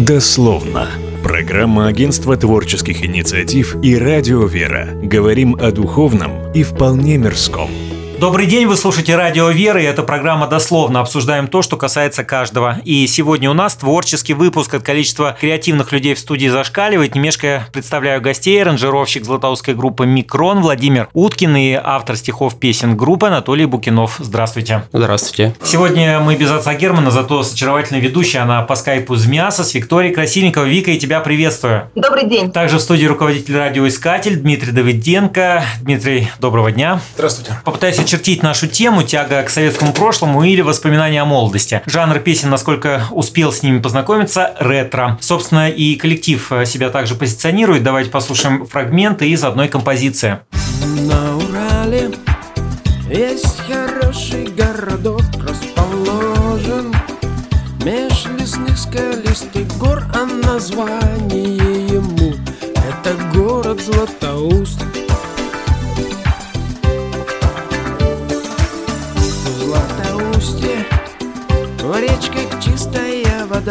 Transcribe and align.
Дословно. 0.00 0.88
Программа 1.22 1.86
Агентства 1.86 2.34
творческих 2.34 3.04
инициатив 3.04 3.76
и 3.82 3.98
Радио 3.98 4.46
Вера. 4.46 4.88
Говорим 5.02 5.56
о 5.60 5.72
духовном 5.72 6.50
и 6.54 6.62
вполне 6.62 7.18
мирском. 7.18 7.68
Добрый 8.20 8.44
день, 8.44 8.66
вы 8.66 8.76
слушаете 8.76 9.16
Радио 9.16 9.48
Веры, 9.48 9.82
и 9.82 9.86
эта 9.86 10.02
программа 10.02 10.46
дословно 10.46 11.00
обсуждаем 11.00 11.48
то, 11.48 11.62
что 11.62 11.78
касается 11.78 12.22
каждого. 12.22 12.76
И 12.84 13.06
сегодня 13.06 13.50
у 13.50 13.54
нас 13.54 13.74
творческий 13.76 14.34
выпуск 14.34 14.74
от 14.74 14.82
количества 14.82 15.34
креативных 15.40 15.90
людей 15.90 16.12
в 16.12 16.18
студии 16.18 16.48
зашкаливает. 16.48 17.14
Немешко 17.14 17.66
представляю 17.72 18.20
гостей, 18.20 18.60
аранжировщик 18.60 19.24
златоустской 19.24 19.72
группы 19.72 20.04
«Микрон» 20.04 20.60
Владимир 20.60 21.08
Уткин 21.14 21.56
и 21.56 21.72
автор 21.72 22.14
стихов 22.14 22.60
песен 22.60 22.94
группы 22.94 23.28
Анатолий 23.28 23.64
Букинов. 23.64 24.16
Здравствуйте. 24.18 24.82
Здравствуйте. 24.92 25.54
Сегодня 25.64 26.20
мы 26.20 26.36
без 26.36 26.50
отца 26.50 26.74
Германа, 26.74 27.10
зато 27.10 27.42
с 27.42 27.54
очаровательной 27.54 28.02
ведущей, 28.02 28.36
она 28.36 28.60
по 28.60 28.74
скайпу 28.74 29.14
из 29.14 29.24
мяса, 29.24 29.64
с 29.64 29.72
Викторией 29.72 30.12
Красильниковой. 30.12 30.68
Вика, 30.68 30.90
и 30.90 30.98
тебя 30.98 31.20
приветствую. 31.20 31.90
Добрый 31.94 32.28
день. 32.28 32.52
Также 32.52 32.76
в 32.76 32.82
студии 32.82 33.06
руководитель 33.06 33.56
радиоискатель 33.56 34.36
Дмитрий 34.36 34.72
Давыденко. 34.72 35.64
Дмитрий, 35.80 36.30
доброго 36.38 36.70
дня. 36.70 37.00
Здравствуйте. 37.14 37.58
Попытаюсь 37.64 37.98
очертить 38.10 38.42
нашу 38.42 38.66
тему 38.66 39.04
«Тяга 39.04 39.40
к 39.44 39.50
советскому 39.50 39.92
прошлому» 39.92 40.42
или 40.42 40.62
«Воспоминания 40.62 41.22
о 41.22 41.24
молодости». 41.24 41.80
Жанр 41.86 42.18
песен, 42.18 42.50
насколько 42.50 43.04
успел 43.12 43.52
с 43.52 43.62
ними 43.62 43.78
познакомиться, 43.78 44.52
ретро. 44.58 45.16
Собственно, 45.20 45.70
и 45.70 45.94
коллектив 45.94 46.44
себя 46.66 46.90
также 46.90 47.14
позиционирует. 47.14 47.84
Давайте 47.84 48.10
послушаем 48.10 48.66
фрагменты 48.66 49.28
из 49.30 49.44
одной 49.44 49.68
композиции. 49.68 50.40
На 50.82 51.36
Урале 51.36 52.10
есть 53.08 53.60
хороший 53.60 54.46
городок 54.46 55.22
расположен 55.48 56.92
Меж 57.84 58.26
лесных 58.36 58.76
скалистых 58.76 59.68
гор, 59.78 60.02
а 60.12 60.26
название 60.26 61.86
ему 61.86 62.34
Это 62.74 63.14
город 63.32 63.80
Златоуст 63.80 64.79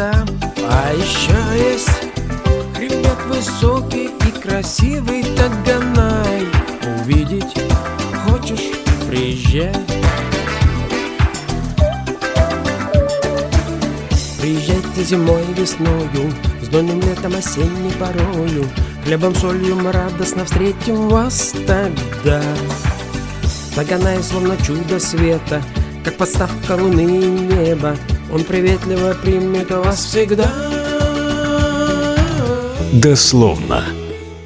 вода 0.00 0.24
А 0.68 0.92
еще 0.94 1.70
есть 1.70 1.88
хребет 2.74 3.18
высокий 3.28 4.06
и 4.06 4.40
красивый 4.40 5.24
Таганай 5.36 6.46
Увидеть 7.02 7.54
хочешь, 8.24 8.70
приезжай. 9.08 9.72
Приезжайте 14.40 15.02
зимой 15.04 15.42
и 15.50 15.60
весною 15.60 16.32
С 16.62 16.68
донным 16.68 17.00
летом 17.00 17.34
осенней 17.34 17.92
порою. 17.98 18.66
Хлебом, 19.04 19.34
солью 19.34 19.76
мы 19.76 19.92
радостно 19.92 20.44
встретим 20.44 21.08
вас 21.08 21.54
тогда. 21.66 22.42
Таганай 23.74 24.22
словно 24.22 24.56
чудо 24.58 24.98
света 24.98 25.62
Как 26.04 26.16
подставка 26.16 26.72
луны 26.72 27.02
и 27.02 27.28
неба 27.28 27.96
Он 28.32 28.44
приветливо 28.44 29.14
примет 29.22 29.70
вас 29.70 30.04
всегда 30.04 30.50
Дословно. 32.92 33.84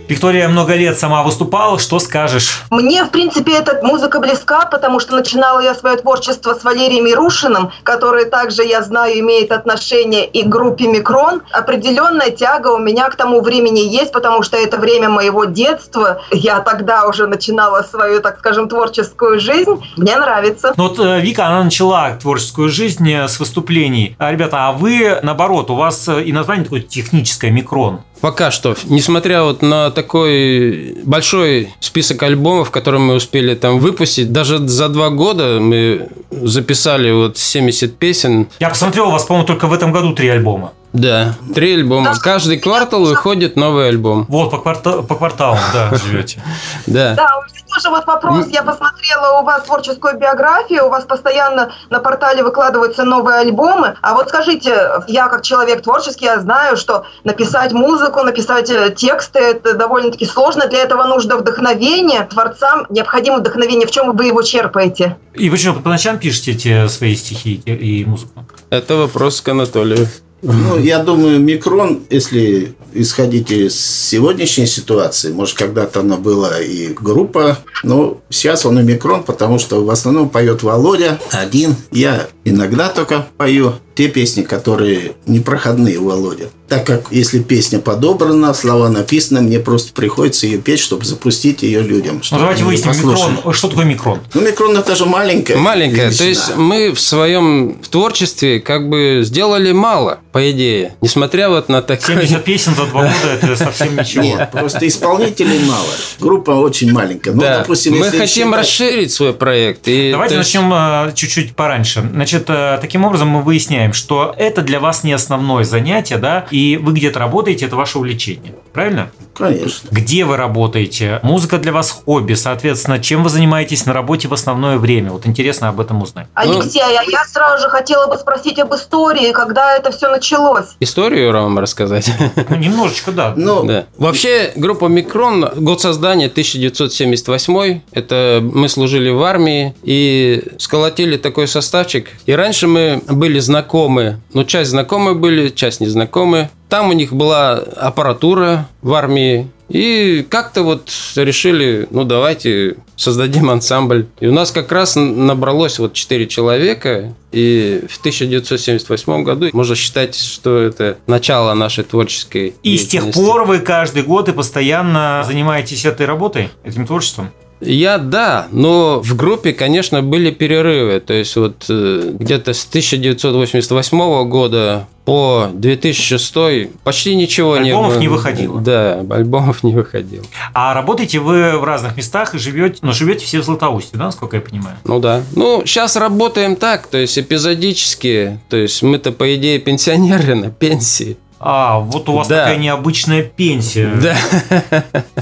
Виктория 0.09 0.49
много 0.49 0.75
лет 0.75 0.99
сама 0.99 1.23
выступала. 1.23 1.79
Что 1.79 1.99
скажешь? 1.99 2.63
Мне, 2.71 3.05
в 3.05 3.11
принципе, 3.11 3.53
эта 3.53 3.81
музыка 3.83 4.21
близка, 4.21 4.67
потому 4.67 5.01
что 5.01 5.15
начинала 5.17 5.61
я 5.61 5.75
свое 5.75 5.97
творчество 5.97 6.55
с 6.55 6.63
Валерием 6.63 7.07
Ярушиным, 7.07 7.73
который 7.83 8.27
также, 8.27 8.65
я 8.65 8.83
знаю, 8.83 9.19
имеет 9.21 9.51
отношение 9.51 10.27
и 10.27 10.43
к 10.43 10.47
группе 10.47 10.87
«Микрон». 10.87 11.43
Определенная 11.53 12.31
тяга 12.31 12.69
у 12.69 12.79
меня 12.79 13.09
к 13.09 13.17
тому 13.17 13.41
времени 13.41 13.81
есть, 13.81 14.13
потому 14.13 14.43
что 14.43 14.57
это 14.57 14.77
время 14.77 15.09
моего 15.09 15.45
детства. 15.45 16.21
Я 16.31 16.61
тогда 16.61 17.07
уже 17.07 17.27
начинала 17.27 17.83
свою, 17.83 18.21
так 18.21 18.39
скажем, 18.39 18.69
творческую 18.69 19.41
жизнь. 19.41 19.71
Мне 19.97 20.17
нравится. 20.17 20.75
Ну 20.77 20.89
вот 20.89 20.99
э, 20.99 21.21
Вика, 21.21 21.47
она 21.47 21.65
начала 21.65 22.11
творческую 22.17 22.69
жизнь 22.69 23.11
э, 23.11 23.27
с 23.27 23.41
выступлений. 23.41 24.17
А, 24.19 24.31
ребята, 24.31 24.69
а 24.69 24.73
вы, 24.73 25.19
наоборот, 25.23 25.71
у 25.71 25.75
вас 25.75 26.09
э, 26.09 26.25
и 26.25 26.33
название 26.33 26.65
такое 26.65 26.81
техническое 26.81 27.51
«Микрон». 27.51 28.01
Пока 28.25 28.51
что, 28.51 28.75
несмотря 28.87 29.43
вот 29.43 29.61
на 29.61 29.91
такой 29.91 30.97
большой 31.05 31.69
список 31.81 32.23
альбомов, 32.23 32.71
которые 32.71 32.99
мы 32.99 33.17
успели 33.17 33.55
там 33.55 33.79
выпустить, 33.79 34.33
даже 34.33 34.67
за 34.67 34.89
два 34.89 35.11
года 35.11 35.59
мы 35.61 36.09
записали 36.31 37.13
вот 37.13 37.37
70 37.37 37.99
песен. 37.99 38.49
Я 38.61 38.71
посмотрел, 38.71 39.09
у 39.09 39.11
вас, 39.11 39.25
по-моему, 39.25 39.47
только 39.47 39.67
в 39.67 39.75
этом 39.75 39.93
году 39.93 40.15
три 40.15 40.29
альбома. 40.31 40.73
Да, 40.95 41.35
три 41.53 41.75
альбома. 41.75 42.15
Каждый 42.23 42.59
квартал 42.61 43.05
выходит 43.05 43.57
новый 43.57 43.89
альбом. 43.89 44.27
Вот, 44.29 44.53
по, 44.53 44.59
кварта- 44.59 45.03
по 45.03 45.17
кварталам, 45.17 45.59
да, 45.73 45.91
живете. 46.07 46.41
Да. 46.87 47.15
Да, 47.15 47.29
у 47.39 47.43
меня 47.43 47.61
тоже 47.75 47.91
вот 47.91 48.07
вопрос. 48.07 48.47
Я 48.51 48.63
посмотрела 48.63 49.41
у 49.41 49.45
вас 49.45 49.65
творческую 49.65 50.17
биографию, 50.17 50.87
у 50.87 50.91
вас 50.91 51.05
постоянно 51.05 51.73
на 51.91 51.99
портале 51.99 52.45
выкладываются 52.45 53.03
новые 53.03 53.39
альбомы. 53.41 53.97
А 54.03 54.15
вот 54.15 54.29
скажите, 54.29 54.89
я 55.09 55.27
как 55.27 55.43
человек 55.43 55.83
творческий, 55.83 56.27
я 56.27 56.39
знаю, 56.39 56.77
что 56.77 57.05
написать 57.25 57.73
музыку, 57.73 58.23
написать 58.23 58.71
э, 58.71 58.95
тексты, 58.97 59.41
это 59.41 59.75
довольно-таки 59.75 60.27
сложно. 60.27 60.69
Для 60.69 60.79
этого 60.85 61.03
нужно 61.07 61.37
вдохновение. 61.37 62.23
Творцам 62.31 62.87
необходимо 62.89 63.39
вдохновение. 63.39 63.89
В 63.89 63.91
чем 63.91 64.17
вы 64.17 64.27
его 64.27 64.43
черпаете? 64.43 65.17
И 65.35 65.51
вы 65.51 65.57
что, 65.57 65.73
по 65.73 65.89
ночам 65.89 66.19
пишете 66.21 66.53
эти 66.53 66.87
свои 66.87 67.17
стихи 67.17 67.61
и 67.67 67.73
и 67.73 68.05
музыку? 68.05 68.45
Это 68.71 68.95
вопрос 68.95 69.41
к 69.41 69.49
Анатолию. 69.49 70.07
Ну, 70.43 70.79
я 70.79 70.99
думаю, 70.99 71.41
микрон, 71.41 72.03
если 72.11 72.75
исходить 72.93 73.51
из 73.51 73.81
сегодняшней 73.81 74.67
ситуации, 74.67 75.33
может, 75.33 75.57
когда-то 75.57 76.01
она 76.01 76.17
была 76.17 76.61
и 76.61 76.89
группа, 76.89 77.59
но 77.83 78.21
сейчас 78.29 78.67
он 78.67 78.79
и 78.79 78.83
микрон, 78.83 79.25
потому 79.25 79.59
что 79.59 79.85
в 79.85 79.91
основном 79.91 80.29
поет 80.29 80.63
Володя 80.63 81.19
один. 81.31 81.77
Я 81.91 82.29
иногда 82.45 82.89
только 82.89 83.27
пою 83.37 83.75
те 83.95 84.09
песни, 84.09 84.43
которые 84.43 85.13
непроходные 85.27 85.99
у 85.99 86.07
Володя. 86.09 86.49
Так 86.69 86.85
как 86.87 87.05
если 87.13 87.39
песня 87.41 87.79
подобрана, 87.79 88.53
слова 88.55 88.89
написаны, 88.89 89.41
мне 89.43 89.61
просто 89.61 89.93
приходится 89.93 90.47
ее 90.47 90.59
петь, 90.59 90.81
чтобы 90.81 91.05
запустить 91.05 91.63
ее 91.63 91.81
людям. 91.83 92.21
Ну, 92.33 92.39
давайте 92.39 92.65
выясним, 92.65 92.91
микрон. 92.97 93.55
Что 93.55 93.69
такое 93.69 93.85
микрон? 93.85 94.19
Ну, 94.33 94.41
микрон 94.41 94.77
это 94.77 94.97
же 94.97 95.05
маленькая. 95.07 95.57
Маленькая. 95.59 96.11
То 96.11 96.25
величина. 96.25 96.29
есть 96.29 96.57
мы 96.57 96.91
в 96.93 97.01
своем 97.01 97.77
творчестве 97.91 98.59
как 98.61 98.89
бы 98.89 99.21
сделали 99.23 99.71
мало, 99.71 100.19
по 100.33 100.51
идее. 100.51 100.97
Несмотря 101.01 101.49
вот 101.49 101.69
на 101.69 101.81
такое... 101.81 102.17
70 102.27 102.45
песен 102.45 102.75
за 102.75 102.87
два 102.87 103.03
года– 103.03 103.15
это 103.43 103.55
совсем 103.65 103.95
ничего. 103.97 104.25
Нет, 104.25 104.51
просто 104.51 104.89
исполнителей 104.89 105.61
мало. 105.61 105.87
Группа 106.19 106.51
очень 106.51 106.93
маленькая. 106.93 107.33
Ну, 107.35 107.43
Да. 107.43 107.59
допустим, 107.59 107.97
мы 107.97 108.07
хотим 108.11 108.49
считать- 108.49 108.59
расширить 108.59 109.13
свой 109.13 109.35
проект. 109.35 109.87
И 109.87 110.11
Давайте 110.11 110.35
то 110.35 110.41
есть- 110.41 110.53
начнем 110.55 110.73
э, 110.75 111.13
чуть-чуть 111.15 111.55
пораньше. 111.55 112.03
Значит, 112.13 112.34
э, 112.39 112.79
таким 112.81 113.05
образом 113.05 113.29
мы 113.29 113.43
выясняем, 113.43 113.93
что 113.93 114.35
это 114.37 114.63
для 114.63 114.81
вас 114.81 115.05
не 115.05 115.13
основное 115.13 115.65
занятие, 115.65 116.19
да, 116.19 116.47
и 116.51 116.77
вы 116.77 116.93
где-то 116.93 117.19
работаете, 117.19 117.67
это 117.67 117.77
ваше 117.77 117.99
увлечение. 117.99 118.55
Правильно? 118.73 119.11
Конечно. 119.35 119.89
Где 119.91 120.25
вы 120.25 120.37
работаете? 120.37 121.21
Музыка 121.23 121.59
для 121.59 121.73
вас 121.73 121.91
хобби, 121.91 122.35
соответственно, 122.35 122.99
чем 122.99 123.23
вы 123.23 123.31
занимаетесь 123.31 123.87
на 123.87 123.93
работе 123.93 124.29
в 124.29 124.35
основное 124.35 124.79
время? 124.79 125.11
Вот 125.11 125.27
интересно 125.27 125.69
об 125.69 125.81
этом 125.81 126.03
узнать. 126.03 126.27
Ну- 126.35 126.61
Алексей, 126.61 126.81
а 126.83 127.03
я 127.03 127.25
сразу 127.27 127.63
же 127.63 127.69
хотела 127.69 128.07
бы 128.07 128.17
спросить 128.17 128.59
об 128.59 128.75
истории, 128.75 129.33
когда 129.33 129.77
это 129.77 129.91
все 129.91 130.09
началось. 130.11 130.67
Историю 130.81 131.33
вам 131.33 131.59
рассказать? 131.59 132.11
Ну, 132.49 132.57
немножечко, 132.57 133.11
да. 133.13 133.33
Ну, 133.37 133.65
Да. 133.65 133.87
Вообще, 133.97 134.53
группа 134.57 134.87
Микрон, 134.87 135.49
год 135.57 135.81
создания 135.81 136.27
1978, 136.27 137.81
это 137.93 138.41
мы 138.43 138.69
служили 138.69 139.11
в 139.11 139.23
армии 139.23 139.75
и 139.83 140.45
сколотили 140.59 141.17
такой 141.17 141.49
составчик. 141.49 142.09
И 142.27 142.33
раньше 142.33 142.67
мы 142.67 143.03
были 143.09 143.39
знакомы, 143.39 144.21
ну, 144.33 144.45
часть 144.45 144.71
знакомы 144.71 145.15
были, 145.15 145.49
часть 145.49 145.81
незнакомы. 145.81 146.51
Там 146.69 146.91
у 146.91 146.93
них 146.93 147.13
была 147.13 147.55
аппаратура 147.55 148.69
в 148.83 148.95
армии, 148.95 149.49
и 149.69 150.27
как-то 150.29 150.63
вот 150.63 150.91
решили, 151.17 151.89
ну 151.91 152.05
давайте 152.05 152.77
создадим 152.97 153.51
ансамбль. 153.51 154.07
И 154.21 154.27
у 154.27 154.33
нас 154.33 154.51
как 154.51 154.71
раз 154.71 154.95
набралось 154.97 155.79
вот 155.79 155.95
4 155.95 156.27
человека, 156.27 157.15
и 157.33 157.83
в 157.89 157.99
1978 157.99 159.25
году 159.25 159.49
можно 159.53 159.75
считать, 159.75 160.15
что 160.15 160.59
это 160.59 160.99
начало 161.07 161.55
нашей 161.55 161.85
творческой 161.85 162.55
И 162.63 162.77
с 162.77 162.87
тех 162.87 163.11
пор 163.13 163.45
вы 163.45 163.61
каждый 163.61 164.03
год 164.03 164.29
и 164.29 164.33
постоянно 164.33 165.25
занимаетесь 165.27 165.85
этой 165.85 166.07
работой, 166.07 166.51
этим 166.63 166.87
творчеством? 166.87 167.31
Я 167.61 167.99
да, 167.99 168.49
но 168.51 169.01
в 169.01 169.17
группе, 169.17 169.53
конечно, 169.53 170.03
были 170.03 170.31
перерывы. 170.31 171.01
То 171.01 171.15
есть 171.15 171.35
вот 171.37 171.65
э, 171.71 172.11
где-то 172.19 172.53
с 172.53 172.67
1988 172.67 174.29
года 174.29 174.87
по 175.05 175.51
2006 175.53 176.71
почти 176.83 177.15
ничего 177.15 177.59
не 177.59 177.71
Альбомов 177.71 177.99
не 177.99 178.09
выходило. 178.09 178.61
Да, 178.61 179.05
альбомов 179.11 179.63
не 179.63 179.75
выходило. 179.75 180.25
А 180.55 180.73
работаете 180.73 181.19
вы 181.19 181.59
в 181.59 181.65
разных 181.65 181.97
местах 181.97 182.35
и 182.35 182.39
живете, 182.39 182.79
но 182.83 182.93
живете 182.93 183.25
все 183.27 183.41
в 183.41 183.45
Златоусте, 183.45 183.99
да, 183.99 184.05
насколько 184.05 184.37
я 184.37 184.43
понимаю? 184.43 184.77
Ну 184.85 185.01
да. 185.01 185.23
Ну, 185.37 185.63
сейчас 185.67 185.97
работаем 185.97 186.57
так, 186.57 186.87
то 186.87 186.97
есть 186.99 187.19
эпизодически. 187.19 188.41
То 188.49 188.57
есть 188.57 188.83
мы-то, 188.83 189.13
по 189.13 189.35
идее, 189.35 189.59
пенсионеры 189.59 190.35
на 190.35 190.51
пенсии. 190.51 191.17
А, 191.47 191.79
вот 191.79 192.09
у 192.09 192.15
вас 192.15 192.27
Да. 192.27 192.41
такая 192.45 192.57
необычная 192.57 193.23
пенсия. 193.23 193.91
Да. 194.03 194.17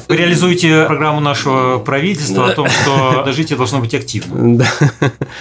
Вы 0.09 0.17
реализуете 0.17 0.85
программу 0.87 1.19
нашего 1.19 1.79
правительства 1.81 2.49
о 2.49 2.53
том, 2.53 2.69
что 2.69 3.25
дожитие 3.25 3.57
должно 3.57 3.81
быть 3.81 3.93
активным. 3.93 4.57
Да. 4.59 4.67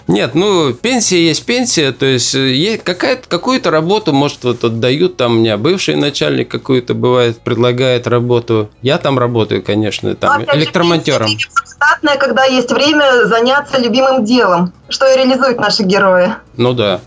Нет, 0.08 0.34
ну, 0.34 0.74
пенсия 0.74 1.24
есть 1.24 1.46
пенсия, 1.46 1.92
то 1.92 2.08
есть 2.08 2.34
э, 2.34 2.52
есть 2.54 2.84
какая-то, 2.84 3.28
какую-то 3.28 3.70
работу, 3.70 4.12
может, 4.12 4.44
вот 4.44 4.64
отдают, 4.64 5.18
там 5.18 5.34
у 5.34 5.36
меня 5.36 5.58
бывший 5.58 5.96
начальник 5.96 6.50
какую-то 6.50 6.96
бывает, 6.96 7.40
предлагает 7.42 8.08
работу. 8.08 8.72
Я 8.82 8.98
там 8.98 9.20
работаю, 9.20 9.62
конечно, 9.62 10.16
там, 10.16 10.38
Ну, 10.38 10.44
опять 10.44 10.56
же, 10.56 10.62
электромонтером. 10.62 11.28
пенсия 11.80 12.16
когда 12.18 12.46
есть 12.46 12.72
время 12.72 13.26
заняться 13.28 13.78
любимым 13.80 14.26
делом, 14.26 14.74
что 14.92 15.12
и 15.12 15.18
реализуют 15.18 15.60
наши 15.60 15.84
герои. 15.84 16.34
Ну 16.58 16.74
да. 16.74 17.02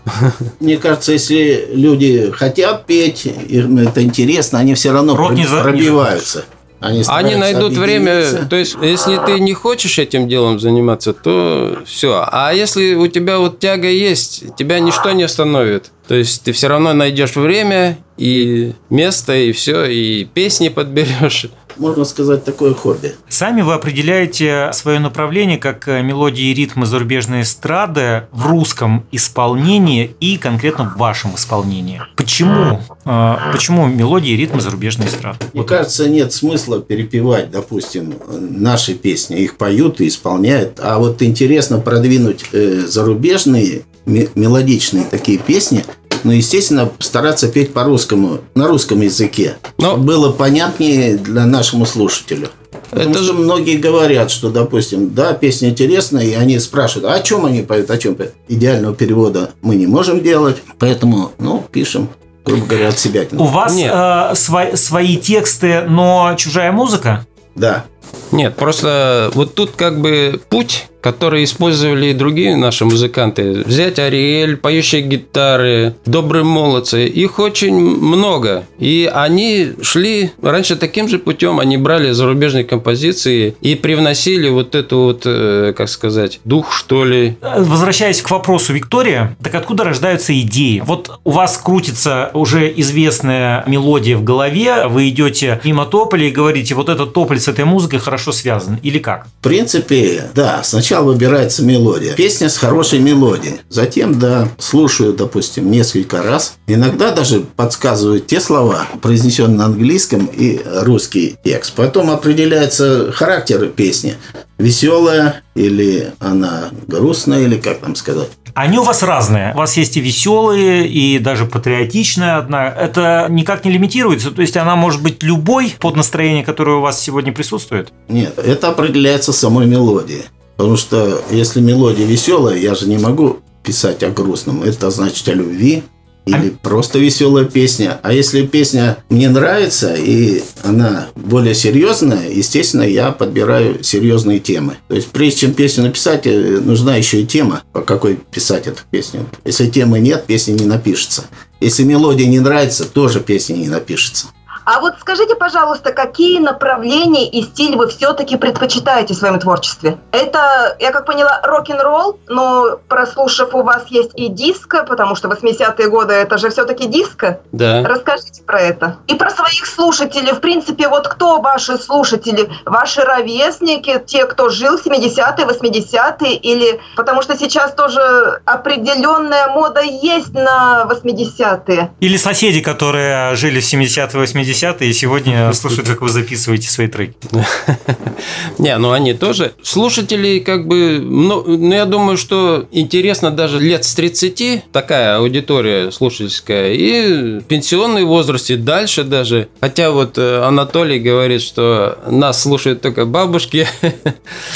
Мне 0.59 0.77
кажется, 0.77 1.11
если 1.13 1.69
люди 1.71 2.31
хотят 2.31 2.85
петь, 2.85 3.25
им 3.25 3.77
это 3.77 4.03
интересно, 4.03 4.59
они 4.59 4.73
все 4.73 4.91
равно 4.91 5.15
Рот 5.15 5.31
проб- 5.31 5.35
не 5.35 5.45
пробиваются. 5.45 6.45
Они, 6.81 7.03
Они 7.07 7.35
найдут 7.35 7.73
время, 7.73 8.45
то 8.47 8.55
есть, 8.55 8.75
если 8.79 9.19
ты 9.25 9.39
не 9.39 9.53
хочешь 9.53 9.97
этим 9.97 10.27
делом 10.27 10.59
заниматься, 10.59 11.13
то 11.13 11.79
все. 11.85 12.23
А 12.31 12.53
если 12.53 12.93
у 12.93 13.07
тебя 13.07 13.39
вот 13.39 13.59
тяга 13.59 13.87
есть, 13.87 14.55
тебя 14.55 14.79
ничто 14.79 15.11
не 15.11 15.23
остановит. 15.23 15.91
То 16.07 16.13
есть 16.13 16.43
ты 16.43 16.51
все 16.51 16.67
равно 16.67 16.93
найдешь 16.93 17.35
время 17.35 17.97
и 18.17 18.73
место, 18.91 19.33
и 19.33 19.51
все, 19.51 19.85
и 19.85 20.25
песни 20.25 20.69
подберешь. 20.69 21.47
Можно 21.77 22.05
сказать, 22.05 22.43
такое 22.45 22.73
хобби. 22.73 23.15
Сами 23.27 23.61
вы 23.61 23.73
определяете 23.73 24.69
свое 24.73 24.99
направление 24.99 25.57
как 25.57 25.87
э, 25.87 26.01
мелодии 26.01 26.45
и 26.45 26.53
ритмы 26.53 26.85
зарубежной 26.85 27.41
эстрады 27.41 28.27
в 28.31 28.45
русском 28.47 29.05
исполнении 29.11 30.15
и 30.19 30.37
конкретно 30.37 30.85
в 30.85 30.97
вашем 30.97 31.35
исполнении. 31.35 32.01
Почему? 32.15 32.79
Э, 33.05 33.35
Почему 33.51 33.85
мелодии 33.87 34.31
и 34.31 34.35
ритмы 34.37 34.61
зарубежной 34.61 35.07
эстрады? 35.07 35.39
Мне 35.53 35.63
кажется, 35.63 36.09
нет 36.09 36.31
смысла 36.33 36.79
перепевать, 36.81 37.51
допустим, 37.51 38.15
наши 38.29 38.93
песни. 38.93 39.37
Их 39.39 39.57
поют 39.57 39.99
и 40.01 40.07
исполняют. 40.07 40.79
А 40.81 40.97
вот 40.99 41.21
интересно 41.21 41.79
продвинуть 41.79 42.45
э, 42.53 42.81
зарубежные 42.87 43.81
ме- 44.05 44.29
мелодичные 44.35 45.03
такие 45.03 45.37
песни, 45.37 45.83
но, 46.23 46.31
естественно, 46.33 46.89
стараться 46.99 47.47
петь 47.47 47.73
по-русскому, 47.73 48.39
на 48.55 48.67
русском 48.67 49.01
языке. 49.01 49.55
Но- 49.77 49.91
Чтобы 49.91 50.03
было 50.05 50.31
понятнее 50.31 51.17
для 51.17 51.45
нашему 51.45 51.85
слушателю. 51.85 52.49
Потому 52.91 53.11
Это 53.11 53.19
же- 53.19 53.33
многие 53.33 53.77
говорят, 53.77 54.29
что, 54.31 54.49
допустим, 54.49 55.13
да, 55.13 55.33
песня 55.33 55.69
интересная, 55.69 56.23
и 56.25 56.33
они 56.33 56.59
спрашивают, 56.59 57.11
а 57.11 57.15
о 57.15 57.21
чем 57.21 57.45
они 57.45 57.61
поют, 57.61 57.89
о 57.89 57.97
чем 57.97 58.15
поют. 58.15 58.33
Идеального 58.47 58.95
перевода 58.95 59.51
мы 59.61 59.75
не 59.75 59.87
можем 59.87 60.21
делать, 60.21 60.57
поэтому, 60.77 61.31
ну, 61.39 61.65
пишем, 61.71 62.09
грубо 62.45 62.65
говоря, 62.65 62.89
от 62.89 62.99
себя. 62.99 63.25
У 63.31 63.45
вас 63.45 63.73
Нет. 63.75 63.91
э, 63.93 64.33
сва- 64.33 64.75
свои 64.77 65.17
тексты, 65.17 65.81
но 65.87 66.35
чужая 66.37 66.71
музыка? 66.71 67.25
Да. 67.55 67.85
Нет, 68.31 68.55
просто 68.55 69.31
вот 69.33 69.55
тут 69.55 69.71
как 69.71 69.99
бы 70.01 70.39
путь, 70.49 70.87
который 71.05 71.43
использовали 71.43 72.07
и 72.07 72.13
другие 72.13 72.55
наши 72.55 72.83
музыканты. 72.83 73.61
Взять 73.63 73.99
Ариэль, 73.99 74.57
поющие 74.57 75.03
гитары, 75.03 75.93
добрые 76.07 76.43
молодцы. 76.43 77.05
Их 77.05 77.37
очень 77.37 77.75
много. 77.75 78.63
И 78.79 79.07
они 79.13 79.73
шли 79.83 80.31
раньше 80.41 80.75
таким 80.75 81.07
же 81.07 81.19
путем. 81.19 81.59
Они 81.59 81.77
брали 81.77 82.09
зарубежные 82.09 82.63
композиции 82.63 83.55
и 83.61 83.75
привносили 83.75 84.49
вот 84.49 84.73
эту 84.73 84.97
вот, 84.97 85.21
э, 85.25 85.75
как 85.77 85.89
сказать, 85.89 86.39
дух, 86.43 86.71
что 86.71 87.05
ли. 87.05 87.37
Возвращаясь 87.39 88.23
к 88.23 88.31
вопросу 88.31 88.73
Виктория, 88.73 89.37
так 89.43 89.53
откуда 89.53 89.83
рождаются 89.83 90.33
идеи? 90.41 90.81
Вот 90.83 91.19
у 91.23 91.29
вас 91.29 91.59
крутится 91.59 92.31
уже 92.33 92.73
известная 92.77 93.63
мелодия 93.67 94.17
в 94.17 94.23
голове, 94.23 94.87
вы 94.87 95.09
идете 95.09 95.61
мимо 95.63 95.85
тополя 95.85 96.25
и 96.27 96.31
говорите, 96.31 96.73
вот 96.73 96.89
этот 96.89 97.13
тополь 97.13 97.39
с 97.39 97.47
этой 97.47 97.65
музыкой 97.65 97.99
хорошо 97.99 98.31
связан, 98.31 98.79
или 98.81 98.97
как? 98.97 99.27
В 99.41 99.43
принципе, 99.43 100.31
да, 100.33 100.63
сначала 100.63 100.94
выбирается 101.01 101.63
мелодия. 101.63 102.13
Песня 102.13 102.49
с 102.49 102.57
хорошей 102.57 102.99
мелодией. 102.99 103.61
Затем, 103.69 104.19
да, 104.19 104.49
слушаю, 104.57 105.13
допустим, 105.13 105.69
несколько 105.71 106.21
раз. 106.21 106.57
Иногда 106.67 107.11
даже 107.11 107.41
подсказывают 107.41 108.27
те 108.27 108.39
слова, 108.39 108.87
произнесенные 109.01 109.57
на 109.57 109.65
английском 109.65 110.25
и 110.25 110.61
русский 110.81 111.37
текст. 111.43 111.73
Потом 111.73 112.09
определяется 112.09 113.11
характер 113.11 113.67
песни. 113.67 114.15
Веселая 114.57 115.43
или 115.53 116.13
она 116.19 116.69
грустная, 116.87 117.43
или 117.43 117.57
как 117.57 117.79
там 117.79 117.95
сказать. 117.95 118.29
Они 118.53 118.79
у 118.79 118.83
вас 118.83 119.03
разные. 119.03 119.53
У 119.53 119.57
вас 119.57 119.75
есть 119.75 119.97
и 119.97 119.99
веселые, 119.99 120.87
и 120.87 121.19
даже 121.19 121.45
патриотичная 121.45 122.37
одна. 122.37 122.69
Это 122.69 123.27
никак 123.29 123.65
не 123.65 123.71
лимитируется. 123.71 124.31
То 124.31 124.41
есть 124.41 124.55
она 124.55 124.77
может 124.77 125.03
быть 125.03 125.21
любой 125.23 125.75
под 125.77 125.97
настроение, 125.97 126.43
которое 126.45 126.77
у 126.77 126.81
вас 126.81 127.01
сегодня 127.01 127.33
присутствует. 127.33 127.91
Нет, 128.07 128.39
это 128.39 128.69
определяется 128.69 129.33
самой 129.33 129.65
мелодией. 129.65 130.23
Потому 130.57 130.77
что 130.77 131.21
если 131.31 131.59
мелодия 131.59 132.05
веселая, 132.05 132.57
я 132.57 132.75
же 132.75 132.87
не 132.87 132.97
могу 132.97 133.39
писать 133.63 134.03
о 134.03 134.09
грустном. 134.09 134.63
Это 134.63 134.89
значит 134.89 135.27
о 135.27 135.33
любви 135.33 135.83
или 136.25 136.49
просто 136.49 136.97
веселая 136.97 137.45
песня. 137.45 137.99
А 138.01 138.11
если 138.11 138.45
песня 138.45 138.97
мне 139.09 139.29
нравится 139.29 139.93
и 139.95 140.41
она 140.63 141.09
более 141.15 141.53
серьезная, 141.53 142.29
естественно, 142.29 142.81
я 142.81 143.11
подбираю 143.11 143.83
серьезные 143.83 144.39
темы. 144.39 144.77
То 144.87 144.95
есть 144.95 145.07
прежде 145.09 145.41
чем 145.41 145.53
песню 145.53 145.83
написать, 145.83 146.25
э, 146.25 146.59
нужна 146.61 146.95
еще 146.95 147.21
и 147.21 147.27
тема, 147.27 147.61
по 147.73 147.81
какой 147.81 148.15
писать 148.15 148.65
эту 148.67 148.81
песню. 148.89 149.27
Если 149.43 149.69
темы 149.69 149.99
нет, 149.99 150.25
песня 150.25 150.53
не 150.53 150.65
напишется. 150.65 151.25
Если 151.59 151.83
мелодия 151.83 152.27
не 152.27 152.39
нравится, 152.39 152.85
тоже 152.85 153.19
песня 153.19 153.55
не 153.55 153.67
напишется. 153.67 154.27
А 154.65 154.79
вот 154.79 154.95
скажите, 154.99 155.35
пожалуйста, 155.35 155.93
какие 155.93 156.39
направления 156.39 157.29
и 157.29 157.43
стиль 157.43 157.75
вы 157.75 157.87
все-таки 157.87 158.35
предпочитаете 158.35 159.13
в 159.13 159.17
своем 159.17 159.39
творчестве? 159.39 159.97
Это, 160.11 160.75
я 160.79 160.91
как 160.91 161.05
поняла, 161.05 161.39
рок-н-ролл, 161.43 162.19
но 162.27 162.79
прослушав, 162.87 163.53
у 163.53 163.61
вас 163.61 163.85
есть 163.89 164.11
и 164.15 164.27
диско, 164.27 164.83
потому 164.83 165.15
что 165.15 165.27
80-е 165.27 165.87
годы 165.89 166.13
это 166.13 166.39
же 166.39 166.49
все-таки 166.49 166.87
диско. 166.87 167.39
Да. 167.51 167.83
Расскажите 167.85 168.41
про 168.41 168.59
это. 168.59 168.97
И 169.07 169.13
про 169.13 169.29
своих 169.29 169.67
слушателей. 169.67 170.33
В 170.33 170.41
принципе, 170.41 170.87
вот 170.87 171.07
кто 171.07 171.39
ваши 171.41 171.77
слушатели? 171.77 172.49
Ваши 172.65 173.01
ровесники, 173.01 174.01
те, 174.05 174.25
кто 174.25 174.49
жил 174.49 174.77
в 174.77 174.85
70-е, 174.85 175.45
80-е? 175.45 176.35
Или... 176.37 176.79
Потому 176.95 177.21
что 177.21 177.37
сейчас 177.37 177.73
тоже 177.73 178.41
определенная 178.45 179.49
мода 179.49 179.81
есть 179.81 180.33
на 180.33 180.87
80-е. 180.89 181.91
Или 181.99 182.17
соседи, 182.17 182.61
которые 182.61 183.35
жили 183.35 183.59
в 183.59 183.63
70-е, 183.63 184.23
80-е, 184.23 184.54
и 184.81 184.93
сегодня 184.93 185.51
слушают, 185.53 185.87
как 185.87 186.01
вы 186.01 186.09
записываете 186.09 186.69
свои 186.69 186.87
треки. 186.87 187.15
Не, 188.57 188.77
ну 188.77 188.91
они 188.91 189.13
тоже. 189.13 189.53
Слушателей 189.61 190.39
как 190.39 190.67
бы... 190.67 190.99
Ну, 190.99 191.43
ну, 191.45 191.73
я 191.73 191.85
думаю, 191.85 192.17
что 192.17 192.67
интересно 192.71 193.31
даже 193.31 193.59
лет 193.59 193.85
с 193.85 193.93
30 193.93 194.71
такая 194.71 195.17
аудитория 195.17 195.91
слушательская. 195.91 196.73
И 196.73 197.39
в 197.39 197.43
пенсионный 197.43 198.03
возраст, 198.03 198.49
и 198.49 198.55
дальше 198.55 199.03
даже. 199.03 199.49
Хотя 199.61 199.91
вот 199.91 200.17
э, 200.17 200.41
Анатолий 200.43 200.99
говорит, 200.99 201.41
что 201.41 201.99
нас 202.07 202.41
слушают 202.41 202.81
только 202.81 203.05
бабушки. 203.05 203.67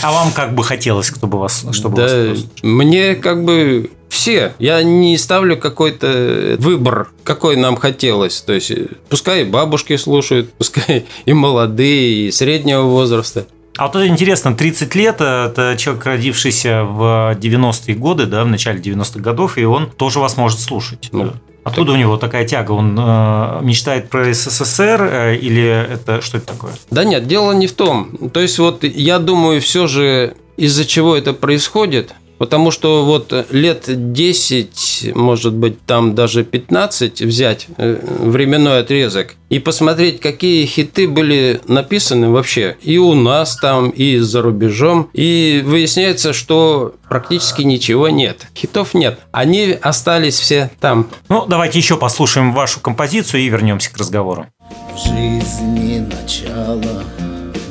А 0.02 0.12
вам 0.12 0.32
как 0.32 0.56
бы 0.56 0.64
хотелось, 0.64 1.08
чтобы 1.08 1.40
вас, 1.40 1.66
чтобы 1.72 1.98
Да, 1.98 2.04
вас 2.04 2.46
мне 2.64 3.16
как 3.16 3.44
бы 3.44 3.90
все. 4.20 4.54
Я 4.60 4.84
не 4.84 5.18
ставлю 5.18 5.58
какой-то 5.58 6.58
выбор, 6.60 7.10
какой 7.24 7.56
нам 7.56 7.78
хотелось. 7.78 8.42
То 8.42 8.52
есть, 8.54 8.70
э, 8.72 8.88
пускай 9.08 9.46
бабушки 9.46 9.96
слушают, 9.96 10.52
пускай 10.58 11.06
и 11.26 11.32
молодые, 11.32 12.28
и 12.28 12.32
среднего 12.32 12.82
возраста. 12.82 13.46
А 13.78 13.88
вот 13.88 13.96
это 13.96 14.08
интересно, 14.08 14.54
30 14.54 14.94
лет– 14.96 15.16
это 15.22 15.76
человек, 15.78 16.06
родившийся 16.06 16.84
в 16.84 17.38
90-е 17.40 17.96
годы, 17.96 18.26
да, 18.26 18.44
в 18.44 18.48
начале 18.48 18.82
90-х 18.82 19.22
годов, 19.22 19.58
и 19.58 19.64
он 19.64 19.90
тоже 19.90 20.20
вас 20.20 20.36
может 20.36 20.60
слушать. 20.60 21.08
Ну, 21.14 21.32
Откуда 21.64 21.94
у 21.94 21.96
него 21.96 22.18
такая 22.18 22.46
тяга? 22.46 22.74
Он 22.74 22.98
э, 23.00 23.60
мечтает 23.62 24.10
про 24.10 24.34
СССР 24.34 25.02
э, 25.02 25.36
или 25.38 25.64
это 25.94 26.22
что 26.22 26.40
это 26.40 26.48
такое? 26.48 26.74
Да 26.92 27.06
нет, 27.06 27.26
дело 27.26 27.54
не 27.54 27.68
в 27.68 27.74
том. 27.74 28.30
То 28.34 28.42
есть 28.42 28.60
вот 28.60 28.84
я 28.84 29.20
думаю, 29.20 29.62
все 29.62 29.88
же 29.88 30.36
из-за 30.58 30.84
чего 30.84 31.16
это 31.16 31.34
происходит, 31.34 32.14
потому 32.40 32.72
что 32.72 33.06
вот 33.06 33.32
лет 33.52 33.84
10, 33.88 35.12
может 35.14 35.54
быть, 35.54 35.80
там 35.86 36.16
даже 36.16 36.44
15 36.44 37.22
взять 37.22 37.68
э, 37.78 38.00
временной 38.22 38.80
отрезок 38.80 39.36
и 39.50 39.60
посмотреть, 39.60 40.20
какие 40.20 40.66
хиты 40.66 41.08
были 41.08 41.62
написаны 41.68 42.30
вообще 42.30 42.78
и 42.82 42.98
у 42.98 43.14
нас 43.14 43.58
там, 43.58 43.90
и 43.90 44.18
за 44.18 44.42
рубежом. 44.42 45.10
И 45.14 45.62
выясняется, 45.66 46.34
что 46.34 46.96
практически 47.08 47.64
ничего 47.64 48.10
нет. 48.10 48.48
Хитов 48.56 48.94
нет. 48.94 49.20
Они 49.32 49.78
остались 49.82 50.40
все 50.40 50.72
там. 50.80 51.10
Ну, 51.28 51.46
давайте 51.46 51.80
еще 51.80 51.98
послушаем 51.98 52.54
вашу 52.54 52.80
композицию 52.80 53.42
и 53.42 53.50
вернемся 53.50 53.92
к 53.92 53.98
разговору. 53.98 54.48
В 54.96 54.98
жизни 54.98 56.00
начало 56.00 57.04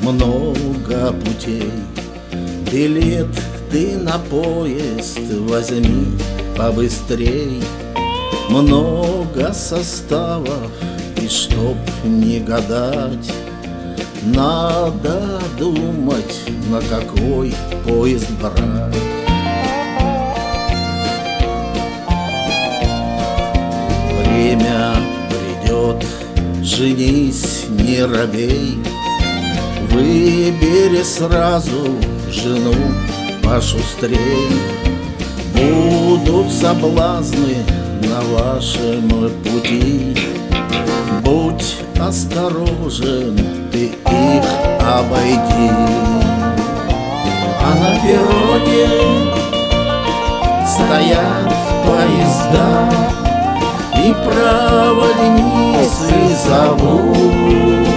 много 0.01 1.13
путей 1.13 1.71
Билет 2.71 3.27
ты 3.71 3.97
на 3.97 4.17
поезд 4.17 5.19
возьми 5.47 6.17
побыстрей. 6.57 7.61
Много 8.49 9.53
составов 9.53 10.71
И 11.21 11.27
чтоб 11.27 11.77
не 12.03 12.39
гадать 12.39 13.31
Надо 14.23 15.39
думать, 15.57 16.41
на 16.69 16.81
какой 16.81 17.53
поезд 17.87 18.29
брать. 18.41 18.95
Время 24.17 24.95
придет, 25.29 26.05
женись, 26.63 27.65
не 27.69 28.03
робей. 28.03 28.77
Выбери 29.91 31.03
сразу 31.03 31.95
жену 32.29 32.75
пошустрей 33.49 34.51
Будут 35.53 36.51
соблазны 36.51 37.57
на 38.03 38.21
вашем 38.37 39.09
пути. 39.43 40.15
Будь 41.23 41.77
осторожен, 41.99 43.37
ты 43.71 43.85
их 43.87 44.45
обойди. 44.79 45.71
А 47.61 47.69
на 47.81 47.91
перроне 48.01 48.89
стоят 50.65 51.49
поезда 51.85 52.69
И 53.97 54.13
проводницы 54.23 56.09
зовут 56.47 57.88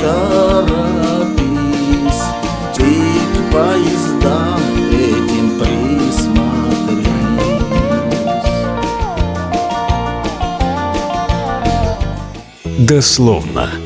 торопись 0.00 1.44
Ты 2.74 2.84
к 2.84 3.52
поездам 3.52 4.60
этим 4.90 5.46
присмотрись 5.58 6.50
Дословно. 12.78 13.79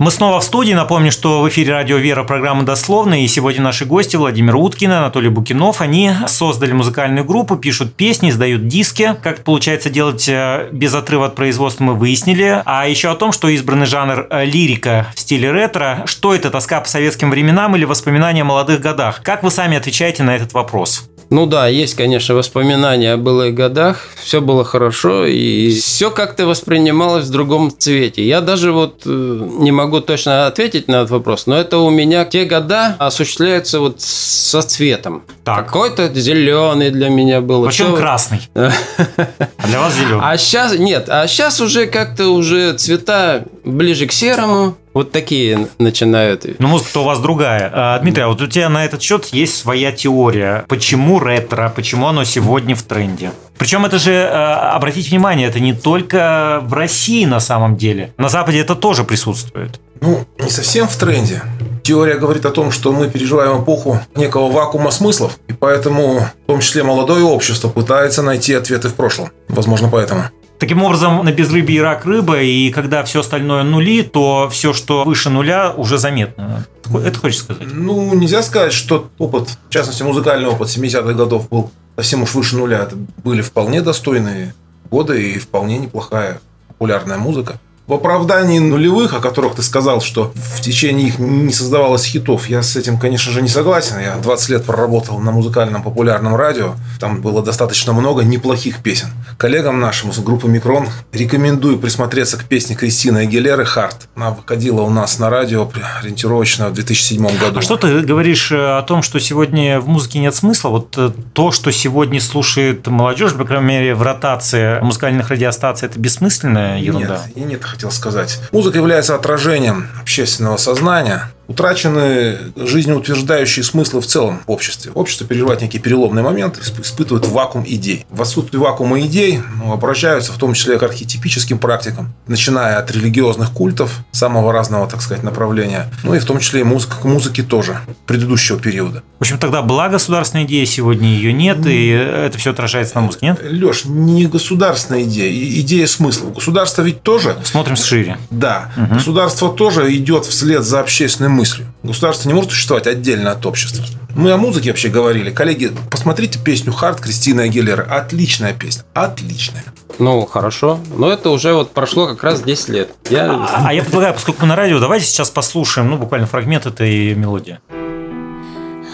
Мы 0.00 0.10
снова 0.10 0.40
в 0.40 0.44
студии. 0.44 0.72
Напомню, 0.72 1.12
что 1.12 1.42
в 1.42 1.48
эфире 1.50 1.74
радио 1.74 1.98
«Вера» 1.98 2.24
программа 2.24 2.62
«Дословно». 2.62 3.22
И 3.22 3.28
сегодня 3.28 3.60
наши 3.60 3.84
гости 3.84 4.16
Владимир 4.16 4.56
Уткин 4.56 4.90
и 4.90 4.94
Анатолий 4.94 5.28
Букинов. 5.28 5.82
Они 5.82 6.10
создали 6.26 6.72
музыкальную 6.72 7.26
группу, 7.26 7.56
пишут 7.56 7.92
песни, 7.92 8.30
издают 8.30 8.66
диски. 8.66 9.14
Как 9.22 9.44
получается 9.44 9.90
делать 9.90 10.26
э, 10.26 10.70
без 10.72 10.94
отрыва 10.94 11.26
от 11.26 11.34
производства, 11.34 11.84
мы 11.84 11.94
выяснили. 11.94 12.62
А 12.64 12.88
еще 12.88 13.10
о 13.10 13.14
том, 13.14 13.30
что 13.30 13.48
избранный 13.48 13.84
жанр 13.84 14.26
э, 14.30 14.46
лирика 14.46 15.08
в 15.14 15.20
стиле 15.20 15.52
ретро. 15.52 16.04
Что 16.06 16.34
это, 16.34 16.50
тоска 16.50 16.80
по 16.80 16.88
советским 16.88 17.30
временам 17.30 17.76
или 17.76 17.84
воспоминания 17.84 18.40
о 18.40 18.46
молодых 18.46 18.80
годах? 18.80 19.20
Как 19.22 19.42
вы 19.42 19.50
сами 19.50 19.76
отвечаете 19.76 20.22
на 20.22 20.34
этот 20.34 20.54
вопрос? 20.54 21.09
Ну 21.30 21.46
да, 21.46 21.68
есть, 21.68 21.94
конечно, 21.94 22.34
воспоминания 22.34 23.12
о 23.12 23.16
былых 23.16 23.54
годах. 23.54 24.08
Все 24.20 24.40
было 24.40 24.64
хорошо, 24.64 25.26
и 25.26 25.70
все 25.70 26.10
как-то 26.10 26.44
воспринималось 26.44 27.26
в 27.26 27.30
другом 27.30 27.70
цвете. 27.76 28.26
Я 28.26 28.40
даже 28.40 28.72
вот 28.72 29.02
э, 29.06 29.48
не 29.60 29.70
могу 29.70 30.00
точно 30.00 30.48
ответить 30.48 30.88
на 30.88 30.96
этот 30.96 31.10
вопрос, 31.10 31.46
но 31.46 31.56
это 31.56 31.78
у 31.78 31.88
меня 31.88 32.24
те 32.24 32.46
года 32.46 32.96
осуществляются 32.98 33.78
вот 33.78 34.00
со 34.00 34.62
цветом. 34.62 35.22
Так. 35.44 35.66
Какой-то 35.66 36.12
зеленый 36.12 36.90
для 36.90 37.08
меня 37.08 37.40
был. 37.40 37.64
Почему 37.64 37.90
Всё- 37.90 37.96
красный? 37.98 38.40
А 38.54 39.66
для 39.68 39.80
вас 39.80 39.94
зеленый. 39.94 40.20
А 40.22 40.36
сейчас 40.36 40.76
нет, 40.76 41.08
а 41.08 41.26
сейчас 41.28 41.60
уже 41.60 41.86
как-то 41.86 42.28
уже 42.30 42.72
цвета 42.72 43.44
ближе 43.64 44.06
к 44.06 44.12
серому. 44.12 44.74
Вот 44.92 45.12
такие 45.12 45.68
начинают. 45.78 46.46
Ну, 46.58 46.68
музыка-то 46.68 47.02
у 47.02 47.04
вас 47.04 47.20
другая. 47.20 47.70
А, 47.72 47.98
Дмитрий, 48.00 48.24
а 48.24 48.28
вот 48.28 48.40
у 48.40 48.46
тебя 48.48 48.68
на 48.68 48.84
этот 48.84 49.00
счет 49.02 49.26
есть 49.26 49.56
своя 49.56 49.92
теория. 49.92 50.64
Почему 50.68 51.20
ретро? 51.20 51.72
Почему 51.74 52.08
оно 52.08 52.24
сегодня 52.24 52.74
в 52.74 52.82
тренде? 52.82 53.30
Причем 53.56 53.86
это 53.86 53.98
же, 53.98 54.12
э, 54.12 54.26
обратите 54.26 55.10
внимание, 55.10 55.46
это 55.46 55.60
не 55.60 55.74
только 55.74 56.60
в 56.64 56.72
России 56.72 57.24
на 57.24 57.40
самом 57.40 57.76
деле. 57.76 58.12
На 58.16 58.28
Западе 58.28 58.58
это 58.58 58.74
тоже 58.74 59.04
присутствует. 59.04 59.80
Ну, 60.00 60.24
не 60.38 60.50
совсем 60.50 60.88
в 60.88 60.96
тренде. 60.96 61.42
Теория 61.82 62.14
говорит 62.14 62.46
о 62.46 62.50
том, 62.50 62.72
что 62.72 62.90
мы 62.92 63.08
переживаем 63.10 63.62
эпоху 63.62 64.00
некого 64.16 64.50
вакуума 64.50 64.90
смыслов, 64.90 65.38
и 65.48 65.52
поэтому, 65.52 66.20
в 66.20 66.46
том 66.46 66.60
числе 66.60 66.82
молодое 66.82 67.22
общество, 67.24 67.68
пытается 67.68 68.22
найти 68.22 68.54
ответы 68.54 68.88
в 68.88 68.94
прошлом. 68.94 69.30
Возможно, 69.48 69.88
поэтому. 69.88 70.24
Таким 70.60 70.82
образом, 70.82 71.24
на 71.24 71.32
безрыбье 71.32 71.80
рак 71.80 72.04
рыба, 72.04 72.42
и 72.42 72.70
когда 72.70 73.02
все 73.02 73.20
остальное 73.20 73.62
нули, 73.62 74.02
то 74.02 74.46
все, 74.52 74.74
что 74.74 75.04
выше 75.04 75.30
нуля, 75.30 75.72
уже 75.74 75.96
заметно. 75.96 76.66
Это 76.84 77.18
хочешь 77.18 77.38
сказать? 77.38 77.66
Ну, 77.72 78.14
нельзя 78.14 78.42
сказать, 78.42 78.74
что 78.74 79.08
опыт, 79.16 79.56
в 79.68 79.72
частности, 79.72 80.02
музыкальный 80.02 80.50
опыт 80.50 80.68
70-х 80.68 81.14
годов 81.14 81.48
был 81.48 81.70
совсем 81.96 82.24
уж 82.24 82.34
выше 82.34 82.58
нуля. 82.58 82.80
Это 82.80 82.94
были 83.24 83.40
вполне 83.40 83.80
достойные 83.80 84.54
годы 84.90 85.32
и 85.32 85.38
вполне 85.38 85.78
неплохая 85.78 86.42
популярная 86.68 87.16
музыка. 87.16 87.58
В 87.90 87.94
оправдании 87.94 88.60
нулевых, 88.60 89.14
о 89.14 89.18
которых 89.18 89.56
ты 89.56 89.62
сказал, 89.62 90.00
что 90.00 90.32
в 90.36 90.60
течение 90.60 91.08
их 91.08 91.18
не 91.18 91.52
создавалось 91.52 92.04
хитов, 92.04 92.48
я 92.48 92.62
с 92.62 92.76
этим, 92.76 93.00
конечно 93.00 93.32
же, 93.32 93.42
не 93.42 93.48
согласен. 93.48 93.98
Я 93.98 94.14
20 94.14 94.48
лет 94.50 94.64
проработал 94.64 95.18
на 95.18 95.32
музыкальном 95.32 95.82
популярном 95.82 96.36
радио. 96.36 96.74
Там 97.00 97.20
было 97.20 97.42
достаточно 97.42 97.92
много 97.92 98.22
неплохих 98.22 98.80
песен. 98.80 99.08
Коллегам 99.38 99.80
нашим 99.80 100.10
из 100.10 100.20
группы 100.20 100.46
«Микрон» 100.46 100.86
рекомендую 101.12 101.80
присмотреться 101.80 102.36
к 102.36 102.44
песне 102.44 102.76
Кристины 102.76 103.18
Агилеры 103.18 103.64
«Харт». 103.64 104.08
Она 104.14 104.30
выходила 104.30 104.82
у 104.82 104.90
нас 104.90 105.18
на 105.18 105.28
радио 105.28 105.68
ориентировочно 106.00 106.68
в 106.68 106.74
2007 106.74 107.26
году. 107.40 107.58
А 107.58 107.60
что 107.60 107.76
ты 107.76 108.02
говоришь 108.02 108.52
э, 108.52 108.78
о 108.78 108.82
том, 108.82 109.02
что 109.02 109.18
сегодня 109.18 109.80
в 109.80 109.88
музыке 109.88 110.20
нет 110.20 110.36
смысла? 110.36 110.68
Вот 110.68 110.94
э, 110.96 111.10
то, 111.32 111.50
что 111.50 111.72
сегодня 111.72 112.20
слушает 112.20 112.86
молодежь, 112.86 113.34
по 113.34 113.44
крайней 113.44 113.66
мере, 113.66 113.94
в 113.96 114.02
ротации 114.02 114.78
музыкальных 114.78 115.30
радиостаций, 115.30 115.88
это 115.88 115.98
бессмысленная 115.98 116.78
ерунда? 116.78 117.24
Нет, 117.26 117.36
я 117.36 117.44
не 117.46 117.54
это 117.54 117.66
хотел 117.80 117.90
сказать. 117.90 118.38
Музыка 118.52 118.76
является 118.76 119.14
отражением 119.14 119.88
общественного 120.02 120.58
сознания. 120.58 121.30
Утрачены 121.50 122.38
жизнеутверждающие 122.54 123.64
смыслы 123.64 124.00
в 124.00 124.06
целом 124.06 124.40
в 124.46 124.50
обществе. 124.52 124.92
Общество 124.94 125.26
переживает 125.26 125.62
некий 125.62 125.80
переломный 125.80 126.22
момент, 126.22 126.58
исп- 126.58 126.80
испытывает 126.80 127.26
вакуум 127.26 127.64
идей. 127.66 128.06
В 128.08 128.22
отсутствии 128.22 128.56
вакуума 128.56 129.00
идей 129.00 129.40
ну, 129.56 129.72
обращаются 129.72 130.32
в 130.32 130.36
том 130.36 130.54
числе 130.54 130.78
к 130.78 130.84
архетипическим 130.84 131.58
практикам, 131.58 132.12
начиная 132.28 132.78
от 132.78 132.92
религиозных 132.92 133.50
культов 133.50 134.04
самого 134.12 134.52
разного, 134.52 134.88
так 134.88 135.02
сказать, 135.02 135.24
направления, 135.24 135.90
ну 136.04 136.14
и 136.14 136.20
в 136.20 136.24
том 136.24 136.38
числе 136.38 136.60
и 136.60 136.62
музыка, 136.62 136.94
к 137.02 137.04
музыке 137.04 137.42
тоже 137.42 137.80
предыдущего 138.06 138.56
периода. 138.56 139.02
В 139.18 139.22
общем, 139.22 139.38
тогда 139.38 139.60
была 139.60 139.88
государственная 139.88 140.44
идея, 140.44 140.64
сегодня 140.66 141.08
ее 141.08 141.32
нет, 141.32 141.66
и 141.66 141.88
это 141.88 142.38
все 142.38 142.52
отражается 142.52 142.94
на 142.94 143.00
музыке, 143.00 143.26
нет? 143.26 143.40
Леш, 143.42 143.86
не 143.86 144.26
государственная 144.26 145.02
идея, 145.02 145.60
идея 145.60 145.88
смысла. 145.88 146.30
Государство 146.30 146.82
ведь 146.82 147.02
тоже 147.02 147.36
Смотрим 147.42 147.74
шире. 147.74 148.18
Да, 148.30 148.70
государство 148.90 149.50
тоже 149.50 149.92
идет 149.96 150.24
вслед 150.26 150.62
за 150.62 150.78
общественной 150.80 151.28
мыслью. 151.40 151.66
Государство 151.82 152.28
не 152.28 152.34
может 152.34 152.50
существовать 152.50 152.86
отдельно 152.86 153.32
от 153.32 153.46
общества. 153.46 153.82
Мы 154.14 154.30
о 154.30 154.36
музыке 154.36 154.70
вообще 154.70 154.90
говорили. 154.90 155.30
Коллеги, 155.30 155.72
посмотрите 155.90 156.38
песню 156.38 156.70
«Харт» 156.72 157.00
Кристины 157.00 157.40
Агилеры. 157.42 157.82
Отличная 157.84 158.52
песня. 158.52 158.84
Отличная. 158.92 159.64
Ну, 159.98 160.26
хорошо. 160.26 160.78
Но 160.96 161.10
это 161.10 161.30
уже 161.30 161.54
вот 161.54 161.72
прошло 161.72 162.06
как 162.08 162.22
раз 162.22 162.42
10 162.42 162.68
лет. 162.68 162.90
Я... 163.08 163.30
А 163.32 163.68
а 163.68 163.72
я 163.72 163.82
предлагаю, 163.82 164.12
поскольку 164.12 164.42
мы 164.42 164.48
на 164.48 164.56
радио, 164.56 164.78
давайте 164.80 165.06
сейчас 165.06 165.30
послушаем, 165.30 165.88
ну, 165.88 165.96
буквально 165.96 166.26
фрагмент 166.26 166.66
этой 166.66 167.14
мелодии. 167.14 167.58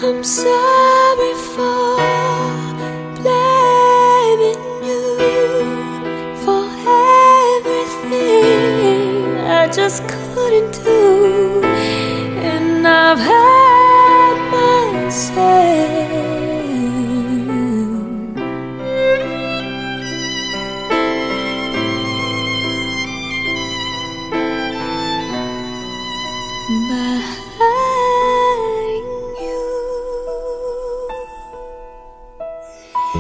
I'm 0.03 0.23
sorry 0.23 1.35
for 1.57 1.97
blaming 3.23 4.61
you 4.87 5.03
for 6.45 6.63
everything 7.57 9.41
I 9.47 9.69
just 9.79 9.99
couldn't 10.07 10.73
do, 10.85 10.96
and 12.87 12.95
I've 12.95 13.19
had 13.19 14.37
my 14.51 15.09
say. 15.11 15.57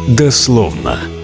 Дословно. 0.08 1.15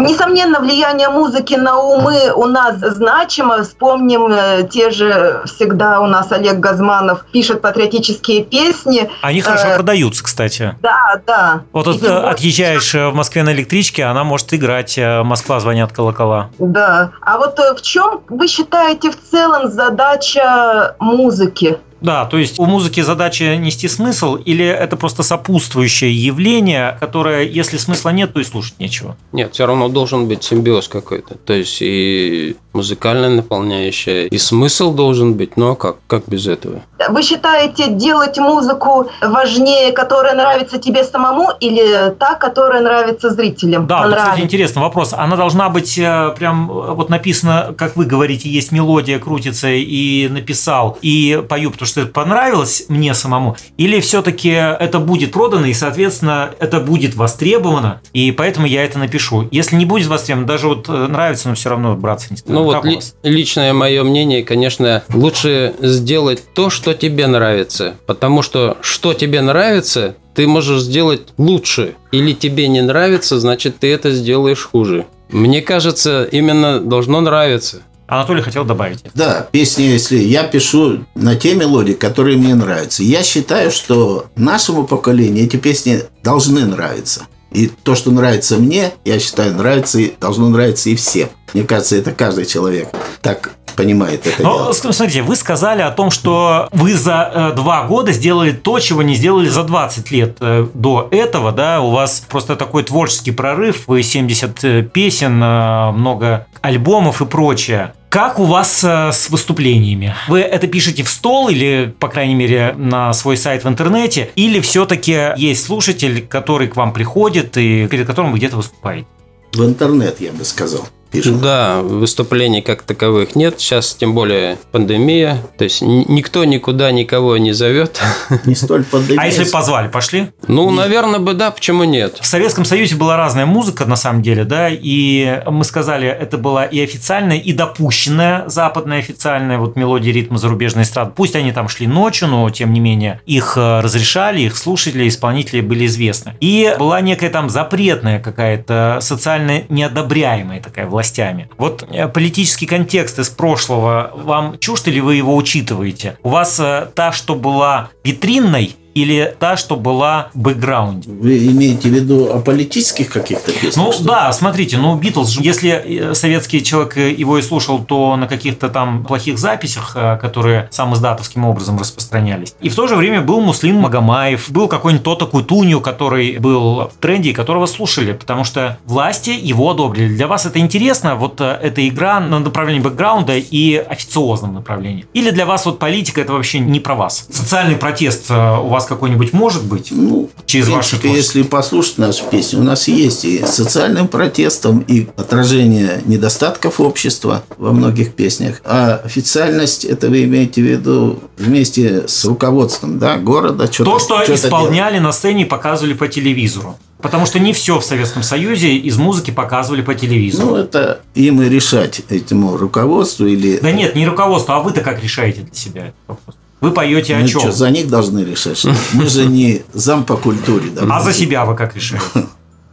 Несомненно, 0.00 0.60
влияние 0.60 1.08
музыки 1.08 1.54
на 1.54 1.78
умы 1.78 2.32
у 2.34 2.46
нас 2.46 2.76
значимо. 2.78 3.62
Вспомним 3.62 4.26
э, 4.32 4.68
те 4.70 4.90
же 4.90 5.42
всегда 5.44 6.00
у 6.00 6.06
нас 6.06 6.32
Олег 6.32 6.58
Газманов 6.58 7.24
пишет 7.32 7.60
патриотические 7.60 8.44
песни. 8.44 9.10
Они 9.22 9.40
хорошо 9.40 9.68
Э, 9.70 9.76
продаются, 9.76 10.24
кстати. 10.24 10.76
Да, 10.82 11.20
да. 11.26 11.62
Вот 11.72 11.84
тем 12.00 12.10
э, 12.10 12.30
отъезжаешь 12.30 12.94
э, 12.94 13.08
в 13.08 13.14
Москве 13.14 13.42
на 13.42 13.52
электричке, 13.52 14.04
она 14.04 14.24
может 14.24 14.52
играть 14.54 14.98
«Москва 14.98 15.60
звонят 15.60 15.92
колокола». 15.92 16.50
Да. 16.58 17.10
А 17.20 17.38
вот 17.38 17.58
в 17.58 17.82
чем 17.82 18.22
вы 18.28 18.48
считаете 18.48 19.10
в 19.10 19.16
целом 19.30 19.70
задача 19.70 20.96
музыки? 20.98 21.78
Да, 22.00 22.24
то 22.24 22.38
есть 22.38 22.58
у 22.58 22.66
музыки 22.66 23.00
задача 23.00 23.56
нести 23.56 23.88
смысл, 23.88 24.36
или 24.36 24.64
это 24.64 24.96
просто 24.96 25.22
сопутствующее 25.22 26.12
явление, 26.12 26.96
которое, 27.00 27.42
если 27.42 27.76
смысла 27.76 28.10
нет, 28.10 28.32
то 28.32 28.40
и 28.40 28.44
слушать 28.44 28.74
нечего? 28.78 29.16
Нет, 29.32 29.54
все 29.54 29.66
равно 29.66 29.88
должен 29.88 30.28
быть 30.28 30.42
симбиоз 30.44 30.88
какой-то. 30.88 31.34
То 31.34 31.52
есть 31.52 31.78
и 31.80 32.56
музыкальная 32.72 33.30
наполняющая, 33.30 34.26
и 34.26 34.38
смысл 34.38 34.92
должен 34.92 35.34
быть. 35.34 35.52
А 35.56 35.74
как? 35.74 35.96
Как 36.06 36.22
без 36.26 36.46
этого? 36.46 36.82
Вы 37.08 37.22
считаете 37.22 37.88
делать 37.90 38.38
музыку 38.38 39.10
важнее, 39.20 39.92
которая 39.92 40.34
нравится 40.34 40.78
тебе 40.78 41.04
самому, 41.04 41.50
или 41.60 42.14
та, 42.18 42.34
которая 42.34 42.82
нравится 42.82 43.30
зрителям? 43.30 43.86
Да, 43.86 44.06
вот, 44.06 44.16
кстати, 44.16 44.40
интересный 44.40 44.82
вопрос. 44.82 45.12
Она 45.12 45.36
должна 45.36 45.68
быть 45.68 45.98
э, 45.98 46.34
прям, 46.36 46.70
э, 46.70 46.92
вот 46.92 47.08
написано, 47.08 47.74
как 47.76 47.96
вы 47.96 48.04
говорите, 48.04 48.48
есть 48.48 48.72
мелодия, 48.72 49.18
крутится, 49.18 49.68
и 49.68 50.28
написал, 50.28 50.98
и 51.02 51.42
пою, 51.48 51.70
потому 51.70 51.86
что 51.86 51.89
это 51.96 52.06
понравилось 52.06 52.84
мне 52.88 53.14
самому, 53.14 53.56
или 53.76 54.00
все-таки 54.00 54.50
это 54.50 54.98
будет 54.98 55.32
продано, 55.32 55.66
и, 55.66 55.74
соответственно, 55.74 56.50
это 56.58 56.80
будет 56.80 57.14
востребовано, 57.14 58.00
и 58.12 58.32
поэтому 58.32 58.66
я 58.66 58.84
это 58.84 58.98
напишу. 58.98 59.48
Если 59.50 59.76
не 59.76 59.84
будет 59.86 60.08
востребовано, 60.08 60.46
даже 60.46 60.68
вот 60.68 60.88
э, 60.88 60.92
нравится, 60.92 61.48
но 61.48 61.54
все 61.54 61.70
равно 61.70 61.96
браться 61.96 62.28
не 62.30 62.36
стоит. 62.36 62.54
Ну 62.54 62.64
вот 62.64 62.84
ли- 62.84 63.00
личное 63.22 63.72
мое 63.72 64.02
мнение, 64.04 64.44
конечно, 64.44 65.02
лучше 65.12 65.74
сделать 65.80 66.42
то, 66.54 66.70
что 66.70 66.94
тебе 66.94 67.26
нравится. 67.26 67.94
Потому 68.06 68.42
что 68.42 68.76
что 68.80 69.14
тебе 69.14 69.40
нравится, 69.40 70.16
ты 70.34 70.46
можешь 70.46 70.82
сделать 70.82 71.22
лучше. 71.38 71.94
Или 72.12 72.32
тебе 72.32 72.68
не 72.68 72.82
нравится, 72.82 73.40
значит 73.40 73.78
ты 73.78 73.92
это 73.92 74.10
сделаешь 74.12 74.62
хуже. 74.64 75.06
Мне 75.30 75.62
кажется, 75.62 76.24
именно 76.24 76.80
должно 76.80 77.20
нравиться. 77.20 77.82
Анатолий 78.10 78.42
хотел 78.42 78.64
добавить. 78.64 79.04
Да, 79.14 79.46
песни, 79.52 79.84
если 79.84 80.18
я 80.18 80.42
пишу 80.42 81.04
на 81.14 81.36
те 81.36 81.54
мелодии, 81.54 81.92
которые 81.92 82.36
мне 82.36 82.56
нравятся. 82.56 83.04
Я 83.04 83.22
считаю, 83.22 83.70
что 83.70 84.26
нашему 84.34 84.84
поколению 84.84 85.44
эти 85.44 85.56
песни 85.56 86.02
должны 86.24 86.66
нравиться. 86.66 87.22
И 87.52 87.68
то, 87.68 87.94
что 87.94 88.10
нравится 88.10 88.56
мне, 88.56 88.92
я 89.04 89.20
считаю, 89.20 89.54
нравится 89.54 90.00
и 90.00 90.12
должно 90.20 90.48
нравиться 90.48 90.90
и 90.90 90.96
всем. 90.96 91.28
Мне 91.54 91.62
кажется, 91.62 91.96
это 91.96 92.10
каждый 92.10 92.46
человек 92.46 92.88
так 93.22 93.52
понимает 93.76 94.26
это 94.26 94.42
Но, 94.42 94.72
дело. 94.72 94.72
смотрите, 94.72 95.22
вы 95.22 95.36
сказали 95.36 95.80
о 95.80 95.90
том, 95.90 96.10
что 96.10 96.68
вы 96.72 96.94
за 96.94 97.30
э, 97.32 97.52
два 97.56 97.84
года 97.84 98.12
сделали 98.12 98.52
то, 98.52 98.78
чего 98.78 99.02
не 99.02 99.14
сделали 99.14 99.48
за 99.48 99.62
20 99.62 100.10
лет 100.10 100.36
э, 100.40 100.66
до 100.74 101.08
этого, 101.10 101.52
да, 101.52 101.80
у 101.80 101.90
вас 101.90 102.24
просто 102.28 102.56
такой 102.56 102.82
творческий 102.82 103.30
прорыв, 103.30 103.84
вы 103.86 104.02
70 104.02 104.92
песен, 104.92 105.42
э, 105.42 105.92
много 105.92 106.46
альбомов 106.60 107.22
и 107.22 107.26
прочее. 107.26 107.94
Как 108.10 108.40
у 108.40 108.44
вас 108.44 108.82
э, 108.82 109.12
с 109.12 109.30
выступлениями? 109.30 110.16
Вы 110.26 110.40
это 110.40 110.66
пишете 110.66 111.04
в 111.04 111.08
стол 111.08 111.48
или, 111.48 111.94
по 112.00 112.08
крайней 112.08 112.34
мере, 112.34 112.74
на 112.76 113.12
свой 113.12 113.36
сайт 113.36 113.62
в 113.62 113.68
интернете? 113.68 114.32
Или 114.34 114.58
все-таки 114.58 115.32
есть 115.36 115.64
слушатель, 115.64 116.26
который 116.26 116.66
к 116.66 116.74
вам 116.74 116.92
приходит 116.92 117.56
и 117.56 117.86
перед 117.86 118.08
которым 118.08 118.32
вы 118.32 118.38
где-то 118.38 118.56
выступаете? 118.56 119.06
В 119.52 119.64
интернет, 119.64 120.20
я 120.20 120.32
бы 120.32 120.44
сказал, 120.44 120.88
пишем. 121.10 121.40
Да, 121.40 121.80
выступлений 121.82 122.62
как 122.62 122.82
таковых 122.82 123.34
нет. 123.36 123.60
Сейчас 123.60 123.94
тем 123.94 124.14
более 124.14 124.58
пандемия. 124.72 125.38
То 125.58 125.64
есть 125.64 125.82
никто 125.82 126.44
никуда 126.44 126.90
никого 126.92 127.36
не 127.36 127.52
зовет. 127.52 128.00
Не 128.44 128.54
столь 128.54 128.84
пандемия. 128.84 129.20
А 129.22 129.26
если 129.26 129.44
позвали, 129.44 129.88
пошли? 129.88 130.28
Ну, 130.46 130.70
наверное, 130.70 131.20
бы 131.20 131.34
да, 131.34 131.50
почему 131.50 131.84
нет? 131.84 132.18
В 132.20 132.26
Советском 132.26 132.64
Союзе 132.64 132.96
была 132.96 133.16
разная 133.16 133.46
музыка, 133.46 133.86
на 133.86 133.96
самом 133.96 134.22
деле, 134.22 134.44
да, 134.44 134.68
и 134.70 135.42
мы 135.46 135.64
сказали, 135.64 136.08
это 136.08 136.38
была 136.38 136.64
и 136.64 136.80
официальная, 136.80 137.38
и 137.38 137.52
допущенная 137.52 138.48
западная 138.48 138.98
официальная 138.98 139.58
вот 139.58 139.76
мелодия 139.76 140.12
ритма 140.12 140.38
зарубежной 140.38 140.84
эстрады. 140.84 141.12
Пусть 141.14 141.36
они 141.36 141.52
там 141.52 141.68
шли 141.68 141.86
ночью, 141.86 142.28
но 142.28 142.48
тем 142.50 142.72
не 142.72 142.80
менее 142.80 143.20
их 143.26 143.54
э, 143.56 143.80
разрешали, 143.80 144.40
их 144.40 144.56
слушатели, 144.56 145.08
исполнители 145.08 145.60
были 145.60 145.86
известны. 145.86 146.34
И 146.40 146.74
была 146.78 147.00
некая 147.00 147.30
там 147.30 147.48
запретная 147.48 148.20
какая-то 148.20 148.98
социально 149.00 149.62
неодобряемая 149.68 150.60
такая 150.60 150.86
властями. 151.00 151.48
Вот 151.56 151.86
э, 151.90 152.08
политический 152.08 152.66
контекст 152.66 153.18
из 153.18 153.30
прошлого 153.30 154.12
вам 154.14 154.58
чужд 154.58 154.88
или 154.88 155.00
вы 155.00 155.16
его 155.16 155.34
учитываете? 155.34 156.18
У 156.22 156.28
вас 156.28 156.60
э, 156.60 156.88
та, 156.94 157.12
что 157.12 157.34
была 157.34 157.90
витринной, 158.04 158.76
или 158.94 159.34
та, 159.38 159.56
что 159.56 159.76
была 159.76 160.30
в 160.34 160.38
бэкграунде? 160.38 161.10
Вы 161.10 161.46
имеете 161.46 161.88
в 161.88 161.92
виду 161.92 162.32
о 162.32 162.40
политических 162.40 163.08
каких-то 163.08 163.52
песнях? 163.52 163.76
Ну 163.76 163.92
что 163.92 164.04
да, 164.04 164.32
смотрите, 164.32 164.76
ну 164.78 164.96
Битлз, 164.96 165.38
если 165.38 165.70
э, 165.70 166.14
советский 166.14 166.62
человек 166.62 166.96
э, 166.96 167.12
его 167.12 167.38
и 167.38 167.42
слушал, 167.42 167.78
то 167.84 168.16
на 168.16 168.26
каких-то 168.26 168.68
там 168.68 169.04
плохих 169.04 169.38
записях, 169.38 169.92
э, 169.94 170.18
которые 170.20 170.68
сам 170.70 170.94
издатовским 170.94 171.44
образом 171.44 171.78
распространялись. 171.78 172.54
И 172.60 172.68
в 172.68 172.74
то 172.74 172.86
же 172.86 172.96
время 172.96 173.20
был 173.20 173.40
Муслим 173.40 173.76
Магомаев, 173.76 174.50
был 174.50 174.68
какой-нибудь 174.68 175.04
Тота 175.04 175.26
Кутунью, 175.26 175.80
который 175.80 176.38
был 176.38 176.88
в 176.88 176.92
тренде 177.00 177.30
и 177.30 177.32
которого 177.32 177.66
слушали, 177.66 178.12
потому 178.12 178.44
что 178.44 178.78
власти 178.84 179.30
его 179.30 179.70
одобрили. 179.70 180.14
Для 180.14 180.26
вас 180.26 180.46
это 180.46 180.58
интересно, 180.58 181.14
вот 181.14 181.40
эта 181.40 181.86
игра 181.86 182.20
на 182.20 182.38
направлении 182.38 182.80
бэкграунда 182.80 183.36
и 183.36 183.76
официозном 183.76 184.54
направлении? 184.54 185.06
Или 185.14 185.30
для 185.30 185.46
вас 185.46 185.66
вот 185.66 185.78
политика 185.78 186.20
это 186.20 186.32
вообще 186.32 186.58
не 186.58 186.80
про 186.80 186.94
вас? 186.94 187.26
Социальный 187.30 187.76
протест 187.76 188.30
у 188.30 188.68
вас 188.68 188.79
какой-нибудь 188.86 189.32
может 189.32 189.64
быть? 189.64 189.88
Ну, 189.90 190.30
Через 190.46 190.66
в 190.66 190.70
принципе, 190.72 190.96
творчество. 191.02 191.16
если 191.16 191.42
послушать 191.42 191.98
наши 191.98 192.24
песни, 192.24 192.58
у 192.58 192.62
нас 192.62 192.88
есть 192.88 193.24
и 193.24 193.44
социальным 193.46 194.08
протестом, 194.08 194.80
и 194.86 195.08
отражение 195.16 196.02
недостатков 196.06 196.80
общества 196.80 197.42
во 197.58 197.72
многих 197.72 198.14
песнях. 198.14 198.60
А 198.64 199.00
официальность, 199.04 199.84
это 199.84 200.08
вы 200.08 200.24
имеете 200.24 200.62
в 200.62 200.64
виду 200.64 201.20
вместе 201.38 202.06
с 202.08 202.24
руководством 202.24 202.98
да, 202.98 203.16
города? 203.16 203.72
Что-то, 203.72 203.90
То, 203.92 203.98
что 203.98 204.24
что-то 204.24 204.34
исполняли 204.34 204.98
на 204.98 205.12
сцене 205.12 205.42
и 205.42 205.44
показывали 205.46 205.94
по 205.94 206.08
телевизору. 206.08 206.76
Потому 207.00 207.24
что 207.24 207.38
не 207.38 207.52
все 207.52 207.78
в 207.78 207.84
Советском 207.84 208.22
Союзе 208.22 208.76
из 208.76 208.98
музыки 208.98 209.30
показывали 209.30 209.80
по 209.80 209.94
делать. 209.94 210.00
телевизору. 210.00 210.48
Ну, 210.48 210.56
это 210.56 211.00
им 211.14 211.40
и 211.40 211.48
решать, 211.48 212.02
этому 212.08 212.56
руководству 212.56 213.26
или... 213.26 213.58
да 213.58 213.72
нет, 213.72 213.94
не 213.94 214.06
руководство, 214.06 214.56
а 214.56 214.60
вы-то 214.60 214.82
как 214.82 215.02
решаете 215.02 215.42
для 215.42 215.54
себя 215.54 215.82
этот 215.86 215.94
вопрос? 216.06 216.36
Вы 216.60 216.72
поете 216.72 217.14
о 217.16 217.20
Мы 217.20 217.28
чем? 217.28 217.40
что, 217.40 217.52
за 217.52 217.70
них 217.70 217.88
должны 217.88 218.20
решать? 218.20 218.58
что? 218.58 218.74
Мы 218.92 219.06
же 219.06 219.26
не 219.26 219.62
зам 219.72 220.04
по 220.04 220.16
культуре. 220.16 220.70
А 220.88 221.00
за 221.02 221.12
себя 221.12 221.44
вы 221.44 221.54
как 221.56 221.74
решаете? 221.76 222.04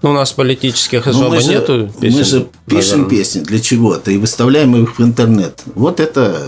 Ну, 0.04 0.12
у 0.12 0.14
нас 0.14 0.32
политических 0.32 1.04
Ну, 1.08 1.12
особо 1.12 1.30
мы 1.30 1.42
же, 1.42 1.48
нету 1.50 1.92
песен. 2.00 2.18
мы 2.20 2.24
же 2.24 2.48
пишем 2.68 2.92
наверное. 3.02 3.10
песни 3.10 3.40
для 3.40 3.60
чего-то 3.60 4.12
и 4.12 4.18
выставляем 4.18 4.76
их 4.76 5.00
в 5.00 5.02
интернет. 5.04 5.64
Вот 5.74 6.00
это, 6.00 6.40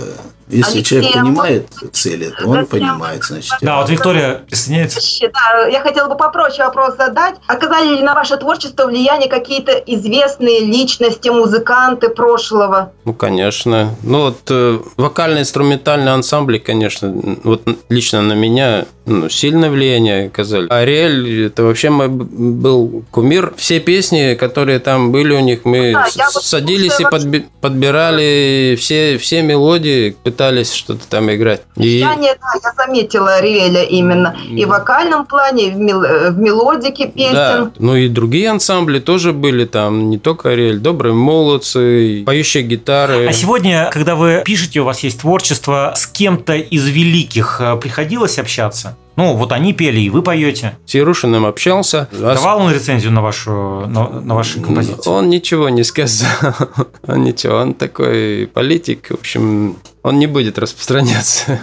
если 0.50 0.78
Алексей, 0.78 0.84
человек 0.84 1.16
а 1.16 1.20
понимает 1.20 1.68
цели, 1.94 2.30
то 2.38 2.46
он 2.48 2.54
Зачем? 2.54 2.68
понимает, 2.68 3.24
значит. 3.24 3.54
Да, 3.62 3.80
вот 3.82 3.90
Виктория 3.90 4.42
присоединяется. 4.48 5.00
Да, 5.34 5.68
я 5.68 5.82
хотела 5.82 6.08
бы 6.10 6.18
попроще 6.18 6.64
вопрос 6.66 6.96
задать. 6.98 7.36
Оказали 7.48 7.96
ли 7.98 8.02
на 8.02 8.14
ваше 8.16 8.38
творчество 8.38 8.86
влияние 8.88 9.30
какие-то 9.30 9.72
известные 9.74 10.62
личности, 10.62 11.30
музыканты 11.30 12.10
прошлого? 12.10 12.92
Ну, 13.06 13.14
конечно. 13.14 13.96
Ну, 14.04 14.22
вот 14.24 14.40
э, 14.50 14.80
вокально-инструментальные 14.98 16.14
ансамбли, 16.14 16.58
конечно, 16.58 17.14
вот 17.44 17.62
лично 17.90 18.22
на 18.22 18.34
меня 18.34 18.86
ну, 19.06 19.30
сильное 19.30 19.70
влияние 19.72 20.28
оказали. 20.28 20.68
Ариэль, 20.70 21.48
это 21.48 21.64
вообще 21.64 21.90
мой 21.90 22.08
был 22.08 23.04
кумир. 23.12 23.54
Все 23.58 23.80
песни, 23.80 24.36
которые 24.36 24.80
там 24.80 25.12
были 25.12 25.34
у 25.34 25.40
них, 25.40 25.66
мы 25.66 25.94
Да, 25.94 26.06
с- 26.08 26.16
я 26.16 26.26
вот 26.34 26.44
садились 26.44 27.00
и 27.00 27.04
подби- 27.04 27.46
подбирали 27.62 28.76
все, 28.80 29.18
все 29.18 29.42
мелодии, 29.42 30.16
пытались 30.40 30.74
что-то 30.74 31.06
там 31.10 31.30
играть. 31.34 31.64
И... 31.76 32.00
Я 32.00 32.16
не, 32.16 32.34
да, 32.34 32.48
я 32.64 32.86
заметила 32.86 33.42
Ривеля 33.42 33.84
именно 33.84 34.38
и 34.50 34.64
в 34.64 34.70
вокальном 34.70 35.26
плане, 35.26 35.68
и 35.68 35.72
в, 35.72 35.78
мел- 35.78 36.04
э, 36.04 36.32
в 36.32 36.38
мелодике 36.38 37.08
песен. 37.08 37.34
Да, 37.34 37.72
ну 37.78 37.96
и 37.98 38.08
другие 38.08 38.50
ансамбли 38.50 39.00
тоже 39.00 39.34
были 39.34 39.66
там, 39.66 40.10
не 40.10 40.18
только 40.18 40.52
Ариэль, 40.52 40.80
Добрые 40.80 41.14
молодцы, 41.14 42.24
поющие 42.26 42.64
гитары. 42.64 43.28
А 43.28 43.34
сегодня, 43.34 43.90
когда 43.92 44.16
вы 44.16 44.42
пишете, 44.46 44.80
у 44.80 44.86
вас 44.86 45.02
есть 45.02 45.20
творчество, 45.20 45.94
с 45.98 46.08
кем-то 46.08 46.54
из 46.54 46.88
великих 46.88 47.58
э, 47.60 47.76
приходилось 47.76 48.40
общаться? 48.40 48.96
Ну, 49.20 49.34
вот 49.34 49.52
они 49.52 49.74
пели, 49.74 50.00
и 50.00 50.10
вы 50.10 50.22
поете. 50.22 50.78
С 50.86 50.94
Ярушиным 50.96 51.46
общался. 51.46 52.08
Давал 52.14 52.62
он 52.62 52.72
рецензию 52.72 53.12
на 53.12 53.22
вашу 53.22 53.84
на, 53.86 54.08
на 54.08 54.34
ваши 54.34 54.62
композиции? 54.62 55.10
Он 55.10 55.30
ничего 55.30 55.68
не 55.68 55.84
сказал. 55.84 56.30
Он 57.08 57.24
ничего, 57.24 57.58
он 57.58 57.74
такой 57.74 58.48
политик. 58.48 59.08
В 59.10 59.16
общем, 59.16 59.76
он 60.04 60.20
не 60.20 60.28
будет 60.28 60.58
распространяться. 60.58 61.60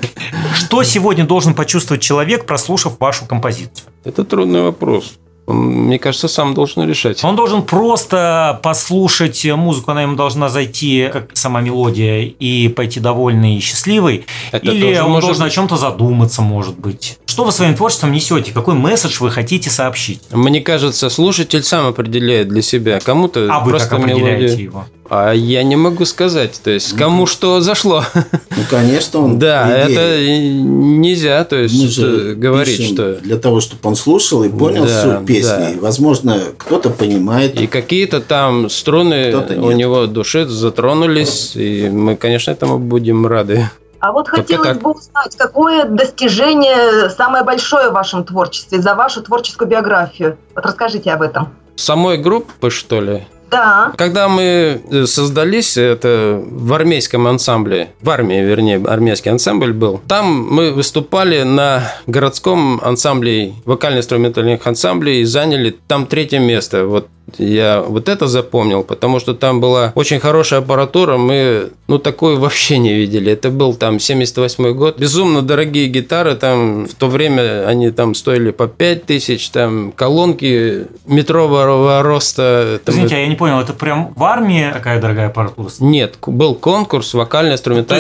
Что 0.55 0.83
сегодня 0.83 1.25
должен 1.25 1.55
почувствовать 1.55 2.03
человек, 2.03 2.45
прослушав 2.45 3.01
вашу 3.01 3.25
композицию? 3.25 3.89
Это 4.05 4.25
трудный 4.25 4.63
вопрос. 4.63 5.15
Он, 5.47 5.59
мне 5.59 5.99
кажется, 5.99 6.27
сам 6.27 6.55
должен 6.55 6.89
решать. 6.89 7.23
Он 7.23 7.37
должен 7.37 7.63
просто 7.63 8.59
послушать 8.65 9.45
музыку, 9.45 9.93
она 9.93 10.03
ему 10.03 10.17
должна 10.17 10.49
зайти, 10.49 11.09
как 11.13 11.31
сама 11.35 11.61
мелодия, 11.61 12.23
и 12.23 12.69
пойти 12.69 12.99
довольный 12.99 13.57
и 13.57 13.61
счастливый. 13.61 14.27
Это 14.51 14.67
Или 14.67 14.95
тоже 14.95 15.05
он 15.05 15.21
должен 15.21 15.43
о 15.43 15.45
быть. 15.45 15.55
чем-то 15.55 15.77
задуматься, 15.77 16.43
может 16.43 16.79
быть. 16.79 17.19
Что 17.37 17.45
вы 17.45 17.53
своим 17.53 17.75
творчеством 17.75 18.13
несете? 18.13 18.51
Какой 18.53 18.73
месседж 18.73 19.19
вы 19.21 19.31
хотите 19.31 19.69
сообщить? 19.69 20.23
Мне 20.31 20.63
кажется, 20.63 21.11
слушатель 21.11 21.63
сам 21.63 21.87
определяет 21.87 22.49
для 22.49 22.63
себя. 22.63 22.99
Кому-то 22.99 23.47
А 23.51 23.61
вы 23.61 23.73
просто 23.73 23.91
как 23.91 23.99
определяете 23.99 24.45
мелодия. 24.45 24.65
его? 24.65 24.87
А 25.11 25.33
я 25.33 25.63
не 25.63 25.77
могу 25.77 26.07
сказать, 26.07 26.59
то 26.65 26.71
есть 26.71 26.97
кому 26.97 27.27
что 27.27 27.61
зашло. 27.61 28.03
Ну, 28.15 28.63
конечно, 28.71 29.21
он... 29.21 29.39
Да, 29.39 29.69
это 29.69 30.19
нельзя, 30.19 31.45
то 31.45 31.57
мы 31.57 31.63
есть 31.65 31.93
же 31.93 32.35
говорить, 32.37 32.79
пишем 32.79 32.95
что... 32.95 33.15
Для 33.17 33.37
того, 33.37 33.61
чтобы 33.61 33.81
он 33.83 33.97
слушал 33.97 34.43
и 34.43 34.49
понял 34.49 34.87
Да, 34.87 35.03
суть 35.19 35.27
песни. 35.27 35.49
да. 35.49 35.73
Возможно, 35.83 36.41
кто-то 36.57 36.89
понимает. 36.89 37.61
И 37.61 37.67
какие-то 37.67 38.23
там 38.23 38.71
струны 38.71 39.37
у 39.59 39.73
него 39.73 40.07
души 40.07 40.47
затронулись, 40.47 41.53
и 41.55 41.91
мы, 41.91 42.17
конечно, 42.17 42.51
этому 42.51 42.79
будем 42.79 43.27
рады. 43.27 43.69
А 44.01 44.13
вот 44.13 44.27
Только 44.27 44.43
хотелось 44.43 44.69
так. 44.69 44.83
бы 44.83 44.93
узнать, 44.93 45.37
какое 45.37 45.85
достижение 45.85 47.11
самое 47.11 47.45
большое 47.45 47.91
в 47.91 47.93
вашем 47.93 48.25
творчестве 48.25 48.81
за 48.81 48.95
вашу 48.95 49.23
творческую 49.23 49.69
биографию? 49.69 50.37
Вот 50.55 50.65
расскажите 50.65 51.13
об 51.13 51.23
этом. 51.23 51.49
Самой 51.77 52.19
группы, 52.19 52.71
что 52.71 53.01
ли? 53.01 53.27
Да. 53.51 53.93
Когда 53.97 54.29
мы 54.29 54.83
э, 54.91 55.07
создались, 55.07 55.77
это 55.77 56.43
в 56.45 56.73
армейском 56.73 57.27
ансамбле, 57.27 57.91
в 58.01 58.11
армии, 58.11 58.43
вернее, 58.43 58.83
армейский 58.85 59.31
ансамбль 59.31 59.73
был, 59.73 60.01
там 60.09 60.49
мы 60.51 60.73
выступали 60.73 61.43
на 61.43 61.83
городском 62.07 62.81
ансамбле, 62.83 63.55
вокально-инструментальных 63.65 64.67
ансамблей, 64.67 65.21
и 65.21 65.25
заняли 65.25 65.77
там 65.87 66.07
третье 66.07 66.41
место. 66.41 66.87
Вот 66.87 67.09
я 67.39 67.81
вот 67.83 68.09
это 68.09 68.27
запомнил, 68.29 68.83
потому 68.85 69.19
что 69.19 69.35
там 69.35 69.61
была 69.61 69.93
очень 69.95 70.21
хорошая 70.21 70.61
аппаратура, 70.61 71.17
мы, 71.17 71.71
ну, 71.89 71.99
такую 71.99 72.39
вообще 72.41 72.79
не 72.79 72.95
видели. 72.95 73.33
Это 73.33 73.51
был 73.51 73.75
там 73.75 73.99
78 73.99 74.73
год. 74.75 74.99
Безумно 74.99 75.43
дорогие 75.43 75.89
гитары, 75.89 76.37
там 76.37 76.87
в 76.87 76.95
то 76.95 77.09
время 77.09 77.67
они 77.67 77.91
там 77.91 78.15
стоили 78.15 78.51
по 78.53 78.69
5 78.69 79.05
тысяч, 79.07 79.49
там 79.51 79.93
колонки 79.93 80.87
метрового 81.07 82.03
роста. 82.03 82.81
там 82.85 82.95
Извините, 82.95 83.17
а 83.17 83.19
я 83.19 83.27
не 83.29 83.37
понял, 83.37 83.61
это 83.61 83.73
прям 83.73 84.13
в 84.15 84.23
армии 84.25 84.71
такая 84.73 85.01
дорогая 85.01 85.27
аппаратура? 85.29 85.69
нет, 85.81 86.17
был 86.27 86.55
конкурс 86.55 87.13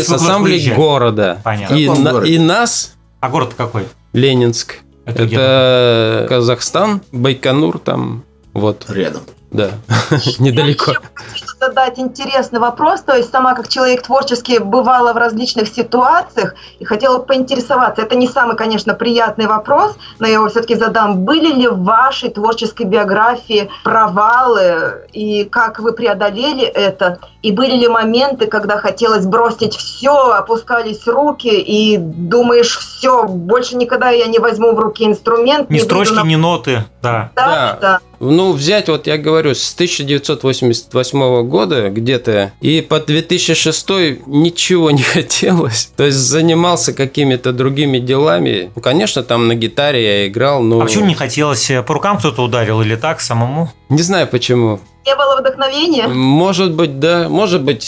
куда-то 0.06 0.24
ансамблей 0.24 0.54
выезжали? 0.54 0.76
города. 0.76 1.40
Понятно. 1.42 1.74
И, 1.74 1.88
на- 1.88 2.12
городе? 2.12 2.32
и 2.32 2.38
нас, 2.38 2.94
А 3.20 3.28
город 3.28 3.54
какой? 3.56 3.84
Ленинск, 4.12 4.76
Это 5.04 5.24
это 5.24 6.26
Казахстан, 6.28 7.00
Байконур 7.12 7.78
там, 7.78 8.22
вот, 8.56 8.84
Рядом. 8.88 9.22
да, 9.50 9.70
недалеко. 10.38 10.92
Я 10.92 10.98
хотела 11.14 11.56
задать 11.68 11.98
интересный 11.98 12.58
вопрос. 12.60 13.00
То 13.00 13.16
есть 13.16 13.30
сама 13.30 13.54
как 13.54 13.68
человек 13.68 14.02
творческий 14.02 14.58
бывала 14.58 15.12
в 15.12 15.16
различных 15.16 15.68
ситуациях 15.68 16.54
и 16.78 16.84
хотела 16.84 17.18
поинтересоваться. 17.18 18.02
Это 18.02 18.14
не 18.16 18.28
самый, 18.28 18.56
конечно, 18.56 18.94
приятный 18.94 19.46
вопрос, 19.46 19.96
но 20.18 20.26
я 20.26 20.34
его 20.34 20.48
все-таки 20.48 20.74
задам. 20.74 21.24
Были 21.24 21.52
ли 21.52 21.68
в 21.68 21.82
вашей 21.82 22.28
творческой 22.30 22.84
биографии 22.86 23.70
провалы 23.84 25.06
и 25.12 25.44
как 25.44 25.78
вы 25.80 25.92
преодолели 25.92 26.64
это? 26.64 27.18
И 27.42 27.52
были 27.52 27.76
ли 27.76 27.88
моменты, 27.88 28.46
когда 28.46 28.76
хотелось 28.78 29.24
бросить 29.24 29.74
все, 29.76 30.32
опускались 30.32 31.06
руки 31.06 31.48
и 31.48 31.96
думаешь, 31.96 32.76
все, 32.78 33.24
больше 33.24 33.76
никогда 33.76 34.10
я 34.10 34.26
не 34.26 34.38
возьму 34.38 34.72
в 34.74 34.80
руки 34.80 35.04
инструмент. 35.04 35.70
Ни 35.70 35.78
строчки, 35.78 36.14
на- 36.14 36.24
ни 36.24 36.34
ноты, 36.36 36.84
да. 37.02 37.30
Да, 37.36 37.46
Да. 37.46 37.78
да. 37.80 37.98
Ну, 38.20 38.52
взять, 38.52 38.88
вот 38.88 39.06
я 39.06 39.18
говорю, 39.18 39.54
с 39.54 39.74
1988 39.74 41.48
года 41.48 41.90
где-то, 41.90 42.52
и 42.60 42.80
по 42.80 43.00
2006 43.00 43.88
ничего 44.26 44.90
не 44.90 45.02
хотелось. 45.02 45.90
То 45.96 46.04
есть 46.04 46.18
занимался 46.18 46.92
какими-то 46.92 47.52
другими 47.52 47.98
делами. 47.98 48.70
Ну, 48.74 48.82
конечно, 48.82 49.22
там 49.22 49.48
на 49.48 49.54
гитаре 49.54 50.04
я 50.04 50.28
играл, 50.28 50.62
но... 50.62 50.80
А 50.80 50.84
почему 50.84 51.06
не 51.06 51.14
хотелось? 51.14 51.70
По 51.86 51.94
рукам 51.94 52.18
кто-то 52.18 52.42
ударил 52.42 52.82
или 52.82 52.96
так, 52.96 53.20
самому? 53.20 53.70
Не 53.88 54.02
знаю 54.02 54.26
почему. 54.26 54.80
Не 55.06 55.14
было 55.14 55.36
вдохновения? 55.40 56.08
Может 56.08 56.72
быть, 56.74 56.98
да, 56.98 57.28
может 57.28 57.62
быть... 57.62 57.84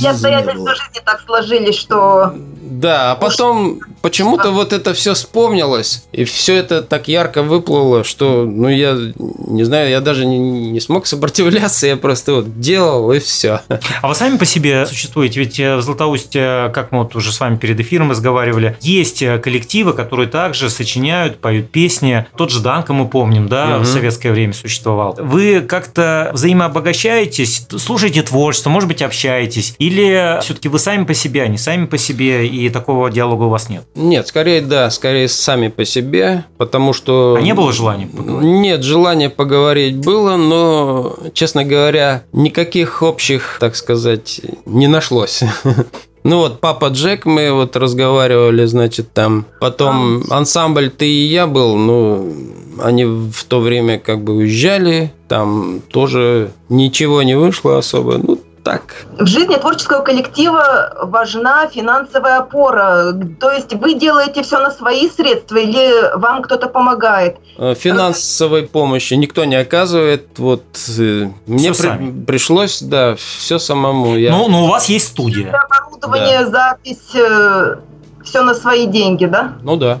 И 0.00 0.06
обстоятельства 0.06 0.74
жизни 0.76 1.00
так 1.04 1.22
сложились, 1.26 1.74
что 1.76 2.32
Да, 2.62 3.12
а 3.12 3.14
потом 3.16 3.80
почему-то 4.02 4.50
вот 4.52 4.72
это 4.72 4.92
все 4.94 5.14
вспомнилось, 5.14 6.04
и 6.12 6.24
все 6.24 6.54
это 6.56 6.82
так 6.82 7.08
ярко 7.08 7.42
выплыло, 7.42 8.04
что, 8.04 8.44
ну, 8.44 8.68
я 8.68 8.96
не 9.16 9.64
знаю, 9.64 9.88
я 9.90 10.00
даже 10.00 10.24
не, 10.26 10.38
не 10.38 10.78
смог 10.80 11.06
сопротивляться, 11.06 11.86
я 11.86 11.96
просто 11.96 12.34
вот 12.34 12.60
делал, 12.60 13.10
и 13.12 13.18
все. 13.18 13.62
А 14.02 14.08
вы 14.08 14.14
сами 14.14 14.36
по 14.36 14.44
себе 14.44 14.84
существуете? 14.86 15.40
Ведь 15.40 15.58
э, 15.58 15.76
в 15.76 15.82
Златоусте, 15.82 16.70
как 16.74 16.92
мы 16.92 16.98
вот 17.00 17.16
уже 17.16 17.32
с 17.32 17.40
вами 17.40 17.56
перед 17.56 17.80
эфиром 17.80 18.10
разговаривали, 18.10 18.76
есть 18.80 19.22
э, 19.22 19.38
коллективы, 19.38 19.94
которые 19.94 20.28
также 20.28 20.68
сочиняют, 20.70 21.40
поют 21.40 21.70
песни. 21.70 22.26
Тот 22.36 22.50
же 22.50 22.60
Данка 22.60 22.92
мы 22.92 23.08
помним, 23.08 23.48
да, 23.48 23.66
Мгм. 23.78 23.82
в 23.82 23.86
советское 23.86 24.30
время 24.32 24.52
существовал. 24.52 25.16
Вы 25.18 25.37
как-то 25.66 26.30
взаимообогащаетесь, 26.32 27.66
слушаете 27.78 28.22
творчество, 28.22 28.70
может 28.70 28.88
быть, 28.88 29.02
общаетесь? 29.02 29.74
Или 29.78 30.38
все-таки 30.42 30.68
вы 30.68 30.78
сами 30.78 31.04
по 31.04 31.14
себе, 31.14 31.42
они 31.42 31.58
сами 31.58 31.86
по 31.86 31.98
себе, 31.98 32.46
и 32.46 32.68
такого 32.70 33.10
диалога 33.10 33.44
у 33.44 33.48
вас 33.48 33.68
нет? 33.68 33.84
Нет, 33.94 34.26
скорее 34.28 34.60
да, 34.60 34.90
скорее 34.90 35.28
сами 35.28 35.68
по 35.68 35.84
себе, 35.84 36.44
потому 36.56 36.92
что... 36.92 37.36
А 37.38 37.42
не 37.42 37.54
было 37.54 37.72
желания 37.72 38.06
поговорить? 38.06 38.50
Нет, 38.50 38.82
желание 38.82 39.30
поговорить 39.30 39.96
было, 39.96 40.36
но, 40.36 41.16
честно 41.32 41.64
говоря, 41.64 42.24
никаких 42.32 43.02
общих, 43.02 43.58
так 43.60 43.76
сказать, 43.76 44.40
не 44.66 44.86
нашлось. 44.86 45.42
Ну 46.24 46.38
вот, 46.38 46.60
папа 46.60 46.86
Джек, 46.86 47.26
мы 47.26 47.52
вот 47.52 47.76
разговаривали, 47.76 48.64
значит, 48.66 49.12
там. 49.12 49.46
Потом 49.60 50.22
ансамбль 50.30 50.90
«Ты 50.90 51.08
и 51.08 51.26
я» 51.26 51.46
был, 51.46 51.76
ну, 51.76 52.32
они 52.82 53.04
в 53.04 53.44
то 53.48 53.60
время 53.60 53.98
как 53.98 54.22
бы 54.22 54.34
уезжали, 54.34 55.12
там 55.28 55.80
тоже 55.90 56.50
ничего 56.68 57.22
не 57.22 57.36
вышло 57.36 57.78
особо. 57.78 58.18
Ну, 58.18 58.38
так. 58.72 59.06
в 59.18 59.26
жизни 59.26 59.56
творческого 59.56 60.02
коллектива 60.02 60.92
важна 61.02 61.66
финансовая 61.68 62.38
опора. 62.38 63.12
То 63.40 63.50
есть 63.50 63.72
вы 63.74 63.94
делаете 63.94 64.42
все 64.42 64.58
на 64.58 64.70
свои 64.70 65.08
средства 65.08 65.56
или 65.56 66.16
вам 66.16 66.42
кто-то 66.42 66.68
помогает? 66.68 67.36
Э, 67.56 67.74
Финансовой 67.74 68.64
помощи 68.64 69.14
никто 69.14 69.44
не 69.44 69.56
оказывает. 69.56 70.38
Вот 70.38 70.64
э, 70.98 71.28
мне 71.46 71.72
при- 71.72 72.24
пришлось, 72.26 72.82
да, 72.82 73.16
все 73.16 73.58
самому. 73.58 74.16
Я... 74.16 74.32
Ну, 74.32 74.48
но 74.48 74.64
у 74.64 74.68
вас 74.68 74.86
есть 74.88 75.08
студия. 75.08 75.50
Оборудование, 75.50 76.46
запись, 76.46 77.14
все 78.24 78.42
на 78.42 78.54
свои 78.54 78.86
деньги, 78.86 79.24
да? 79.24 79.54
ну 79.62 79.76
да. 79.76 79.98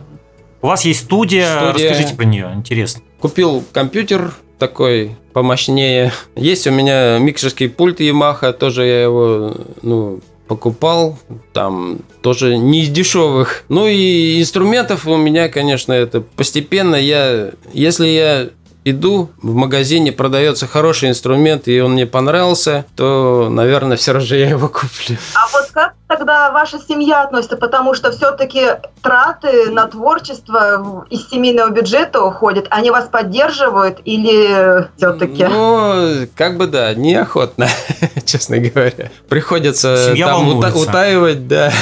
У 0.60 0.66
вас 0.66 0.84
есть 0.84 1.04
студия, 1.04 1.56
Студия. 1.56 1.72
расскажите 1.90 2.16
про 2.16 2.24
нее, 2.24 2.52
интересно. 2.54 3.00
Купил 3.20 3.64
компьютер 3.72 4.32
такой 4.58 5.16
помощнее. 5.32 6.12
Есть 6.36 6.66
у 6.66 6.70
меня 6.70 7.18
микшерский 7.18 7.68
пульт 7.68 8.00
Yamaha, 8.00 8.52
тоже 8.52 8.86
я 8.86 9.02
его, 9.02 9.54
ну, 9.82 10.20
покупал, 10.46 11.18
там 11.52 11.98
тоже 12.22 12.56
не 12.56 12.82
из 12.82 12.88
дешевых. 12.88 13.64
Ну 13.68 13.86
и 13.86 14.40
инструментов 14.40 15.06
у 15.06 15.16
меня, 15.16 15.48
конечно, 15.48 15.92
это 15.92 16.22
постепенно 16.22 16.96
я, 16.96 17.50
если 17.72 18.06
я 18.06 18.48
иду, 18.84 19.30
в 19.42 19.54
магазине 19.54 20.12
продается 20.12 20.66
хороший 20.66 21.10
инструмент, 21.10 21.68
и 21.68 21.80
он 21.80 21.92
мне 21.92 22.06
понравился, 22.06 22.86
то, 22.96 23.48
наверное, 23.50 23.96
все 23.96 24.12
равно 24.12 24.34
я 24.34 24.48
его 24.48 24.68
куплю. 24.68 25.16
А 25.34 25.48
вот 25.52 25.57
как 25.78 25.94
тогда 26.08 26.50
ваша 26.50 26.78
семья 26.80 27.22
относится? 27.22 27.56
Потому 27.56 27.94
что 27.94 28.10
все-таки 28.10 28.66
траты 29.00 29.70
на 29.70 29.86
творчество 29.86 31.06
из 31.08 31.28
семейного 31.28 31.70
бюджета 31.70 32.20
уходят. 32.22 32.66
Они 32.70 32.90
вас 32.90 33.08
поддерживают 33.08 34.00
или 34.04 34.88
все-таки? 34.96 35.44
Ну, 35.44 36.26
как 36.34 36.56
бы 36.56 36.66
да, 36.66 36.94
неохотно, 36.94 37.68
честно 38.24 38.58
говоря. 38.58 39.10
Приходится 39.28 40.08
Семья 40.10 40.26
там 40.26 40.48
ута- 40.48 40.52
волнуется. 40.62 40.90
утаивать, 40.90 41.46
да. 41.46 41.72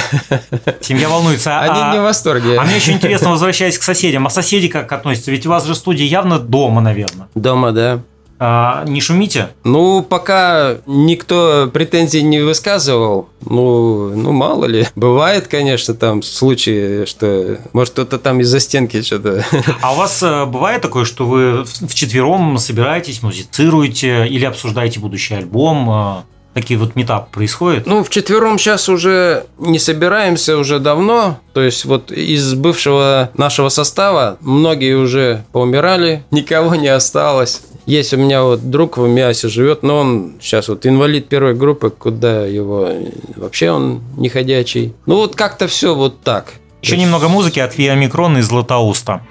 Семья 0.81 1.09
волнуется. 1.09 1.59
Они 1.59 1.79
а- 1.81 1.93
не 1.93 1.99
в 1.99 2.03
восторге. 2.03 2.57
А 2.59 2.63
мне 2.63 2.75
еще 2.75 2.91
интересно, 2.91 3.31
возвращаясь 3.31 3.79
к 3.79 3.83
соседям, 3.83 4.27
а 4.27 4.29
соседи 4.29 4.67
как 4.67 4.91
относятся? 4.91 5.31
Ведь 5.31 5.47
у 5.47 5.49
вас 5.49 5.65
же 5.65 5.73
студия 5.73 6.05
явно 6.05 6.37
дома, 6.37 6.81
наверное. 6.81 7.27
Дома, 7.33 7.71
да. 7.71 7.99
А, 8.39 8.83
не 8.85 9.01
шумите? 9.01 9.49
Ну, 9.63 10.03
пока 10.03 10.75
никто 10.85 11.69
претензий 11.73 12.21
не 12.21 12.39
высказывал, 12.41 13.29
ну, 13.49 14.09
ну, 14.15 14.31
мало 14.31 14.65
ли. 14.65 14.87
Бывает, 14.95 15.47
конечно, 15.47 15.93
там 15.95 16.21
случаи, 16.21 17.05
что, 17.05 17.57
может, 17.73 17.93
кто-то 17.93 18.19
там 18.19 18.39
из-за 18.41 18.59
стенки 18.59 19.01
что-то... 19.01 19.43
А 19.81 19.93
у 19.93 19.95
вас 19.95 20.21
э, 20.21 20.45
бывает 20.45 20.81
такое, 20.81 21.05
что 21.05 21.25
вы 21.25 21.63
в- 21.63 21.87
вчетвером 21.87 22.57
собираетесь, 22.59 23.23
музицируете 23.23 24.27
или 24.27 24.45
обсуждаете 24.45 24.99
будущий 24.99 25.33
альбом? 25.35 25.89
э, 25.89 26.21
Такие 26.53 26.79
вот 26.79 26.95
метапы 26.95 27.27
происходят? 27.31 27.85
Ну, 27.85 28.03
вчетвером 28.03 28.57
сейчас 28.57 28.89
уже 28.89 29.45
не 29.59 29.77
собираемся 29.77 30.57
уже 30.57 30.79
давно. 30.79 31.39
То 31.53 31.61
есть 31.61 31.85
вот 31.85 32.11
из 32.11 32.55
бывшего 32.55 33.29
нашего 33.37 33.69
состава 33.69 34.37
многие 34.41 34.95
уже 34.95 35.43
поумирали, 35.51 36.23
никого 36.31 36.73
не 36.73 36.87
осталось. 36.87 37.61
Есть 37.87 38.13
у 38.13 38.17
меня 38.17 38.43
вот 38.43 38.69
друг 38.69 38.97
в 38.97 39.07
Миасе 39.07 39.47
живет, 39.47 39.81
но 39.81 39.99
он 39.99 40.33
сейчас 40.41 40.67
вот 40.67 40.85
инвалид 40.85 41.29
первой 41.29 41.53
группы, 41.53 41.89
куда 41.89 42.45
его 42.45 42.89
вообще 43.37 43.71
он 43.71 44.01
не 44.17 44.27
ходячий. 44.27 44.93
Ну 45.05 45.15
вот 45.15 45.37
как-то 45.37 45.69
все 45.69 45.95
вот 45.95 46.19
так. 46.19 46.55
Еще 46.81 46.95
есть... 46.95 47.05
немного 47.05 47.29
музыки 47.29 47.59
от 47.59 47.77
Виа 47.77 47.95
Микрон 47.95 48.37
и 48.37 48.41
Златоуста. 48.41 49.21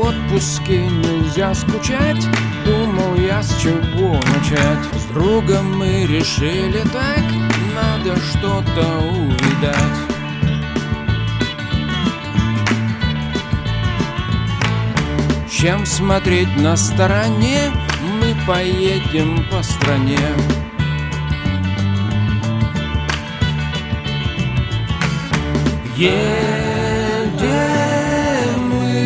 отпуске 0.00 0.78
нельзя 0.78 1.54
скучать 1.54 2.24
Думал 2.64 3.16
я 3.16 3.42
с 3.42 3.60
чего 3.60 4.14
начать 4.14 4.84
С 4.94 5.12
другом 5.12 5.78
мы 5.78 6.06
решили 6.06 6.82
так 6.92 7.49
надо 7.74 8.16
что-то 8.16 8.84
увидать. 9.12 10.20
Чем 15.50 15.84
смотреть 15.84 16.56
на 16.56 16.76
стороне 16.76 17.70
Мы 18.20 18.34
поедем 18.46 19.44
по 19.50 19.62
стране. 19.62 20.18
Едем 25.96 27.50
мы 28.70 29.04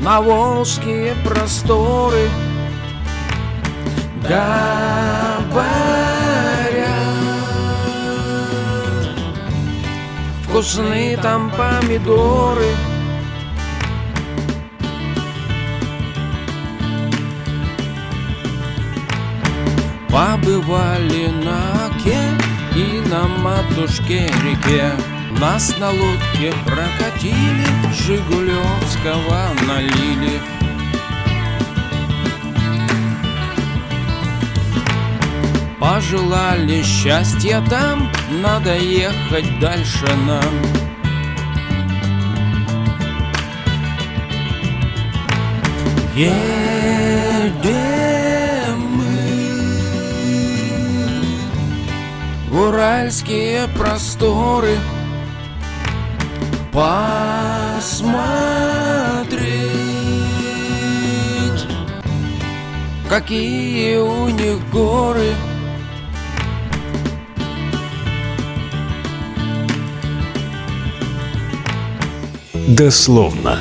на 0.00 0.20
волжские 0.20 1.14
просторы 1.24 2.28
Говорят, 5.50 5.66
вкусные 10.44 11.16
там 11.16 11.50
помидоры. 11.50 12.76
Побывали 20.08 21.28
на 21.44 21.86
Оке 21.86 22.18
и 22.76 23.00
на 23.08 23.26
матушке 23.26 24.30
реке. 24.44 24.92
Нас 25.40 25.74
на 25.78 25.90
лодке 25.90 26.52
прокатили, 26.64 27.66
Жигулевского 27.92 29.48
налили 29.66 30.40
Пожелали 35.80 36.82
счастья 36.82 37.64
там, 37.70 38.12
надо 38.42 38.76
ехать 38.76 39.58
дальше 39.60 40.06
нам 40.26 40.80
Едем 46.14 47.70
мы 48.94 49.16
в 52.50 52.60
уральские 52.60 53.68
просторы 53.68 54.76
посмотреть, 56.72 56.90
какие 63.08 63.96
у 63.96 64.28
них 64.28 64.58
горы. 64.70 65.32
Дословно. 72.76 73.58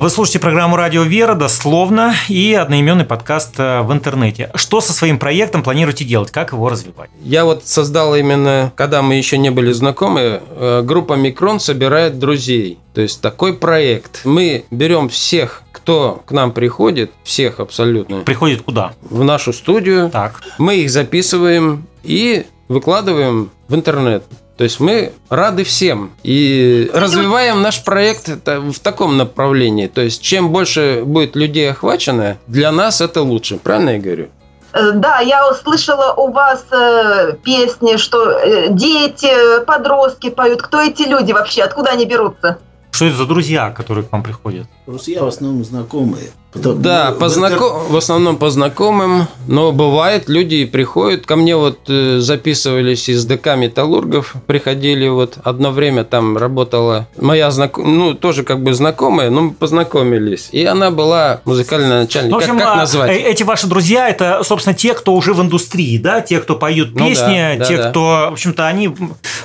Вы 0.00 0.08
слушаете 0.08 0.38
программу 0.38 0.74
«Радио 0.76 1.02
Вера» 1.02 1.34
дословно 1.34 2.14
и 2.30 2.54
одноименный 2.54 3.04
подкаст 3.04 3.56
э, 3.58 3.82
в 3.82 3.92
интернете. 3.92 4.50
Что 4.54 4.80
со 4.80 4.94
своим 4.94 5.18
проектом 5.18 5.62
планируете 5.62 6.06
делать? 6.06 6.30
Как 6.30 6.52
его 6.52 6.70
развивать? 6.70 7.10
Я 7.22 7.44
вот 7.44 7.66
создал 7.66 8.14
именно, 8.16 8.72
когда 8.74 9.02
мы 9.02 9.16
еще 9.16 9.36
не 9.36 9.50
были 9.50 9.70
знакомы, 9.72 10.40
э, 10.48 10.82
группа 10.82 11.12
Микрон 11.12 11.60
собирает 11.60 12.18
друзей. 12.18 12.78
То 12.94 13.02
есть 13.02 13.20
такой 13.20 13.52
проект. 13.52 14.22
Мы 14.24 14.64
берем 14.70 15.10
всех, 15.10 15.62
кто 15.70 16.22
к 16.24 16.32
нам 16.32 16.52
приходит, 16.52 17.10
всех 17.24 17.60
абсолютно, 17.60 18.20
Приходит 18.20 18.62
куда? 18.62 18.92
в 19.02 19.24
нашу 19.24 19.52
студию. 19.52 20.08
Так. 20.08 20.40
Мы 20.56 20.76
их 20.76 20.90
записываем 20.90 21.86
и 22.02 22.46
выкладываем 22.68 23.50
в 23.68 23.74
интернет. 23.74 24.24
То 24.56 24.64
есть 24.64 24.80
мы 24.80 25.12
рады 25.28 25.62
всем 25.62 26.10
и 26.24 26.90
развиваем 26.92 27.62
наш 27.62 27.84
проект 27.84 28.28
в 28.44 28.80
таком 28.80 29.16
направлении. 29.16 29.86
То 29.86 30.00
есть 30.00 30.20
чем 30.20 30.50
больше 30.50 31.02
будет 31.04 31.36
людей 31.36 31.70
охвачено, 31.70 32.38
для 32.48 32.72
нас 32.72 33.00
это 33.00 33.22
лучше. 33.22 33.58
Правильно 33.58 33.90
я 33.90 33.98
говорю? 34.00 34.28
Э, 34.72 34.92
Да, 34.92 35.20
я 35.20 35.48
услышала 35.48 36.12
у 36.14 36.32
вас 36.32 36.64
э, 36.72 37.34
песни, 37.44 37.96
что 37.98 38.30
э, 38.30 38.68
дети, 38.70 39.64
подростки 39.64 40.30
поют. 40.30 40.62
Кто 40.62 40.80
эти 40.80 41.02
люди 41.02 41.32
вообще? 41.32 41.62
Откуда 41.62 41.90
они 41.90 42.04
берутся? 42.04 42.58
Что 42.90 43.04
это 43.04 43.16
за 43.16 43.26
друзья, 43.26 43.70
которые 43.70 44.04
к 44.04 44.10
вам 44.10 44.22
приходят? 44.22 44.66
Друзья 44.86 45.22
в 45.22 45.28
основном 45.28 45.64
знакомые. 45.64 46.30
Потом, 46.50 46.80
Да, 46.80 47.10
ну, 47.10 47.16
по 47.18 47.28
в 47.28 47.32
интер- 47.36 47.38
знако- 47.58 47.90
в 47.90 47.96
основном 47.96 48.36
по 48.38 48.48
знакомым, 48.48 49.26
но 49.46 49.70
бывает, 49.70 50.30
люди 50.30 50.64
приходят, 50.64 51.26
ко 51.26 51.36
мне 51.36 51.54
вот 51.56 51.78
э, 51.88 52.20
записывались 52.20 53.10
из 53.10 53.26
ДК 53.26 53.54
Металлургов, 53.56 54.34
приходили 54.46 55.06
вот, 55.08 55.36
одно 55.44 55.70
время 55.72 56.04
там 56.04 56.38
работала 56.38 57.06
моя 57.20 57.50
знакомая, 57.50 57.92
ну, 57.94 58.14
тоже 58.14 58.44
как 58.44 58.62
бы 58.62 58.72
знакомая, 58.72 59.28
но 59.28 59.42
мы 59.42 59.50
познакомились, 59.50 60.48
и 60.52 60.64
она 60.64 60.90
была 60.90 61.42
музыкальный 61.44 62.00
начальник, 62.00 62.30
Ну, 62.32 62.38
в 62.38 62.40
как, 62.40 62.48
общем, 62.48 62.58
как 62.64 62.74
а, 62.74 62.76
назвать? 62.76 63.10
э, 63.10 63.14
эти 63.20 63.42
ваши 63.42 63.66
друзья, 63.66 64.08
это, 64.08 64.42
собственно, 64.42 64.74
те, 64.74 64.94
кто 64.94 65.14
уже 65.14 65.34
в 65.34 65.42
индустрии, 65.42 65.98
да? 65.98 66.22
Те, 66.22 66.40
кто 66.40 66.56
поют 66.56 66.94
Ну 66.94 67.06
песни, 67.08 67.56
да, 67.58 67.58
да, 67.58 67.64
те, 67.66 67.76
да. 67.76 67.90
кто, 67.90 68.00
в 68.30 68.32
общем-то, 68.32 68.66
они 68.66 68.94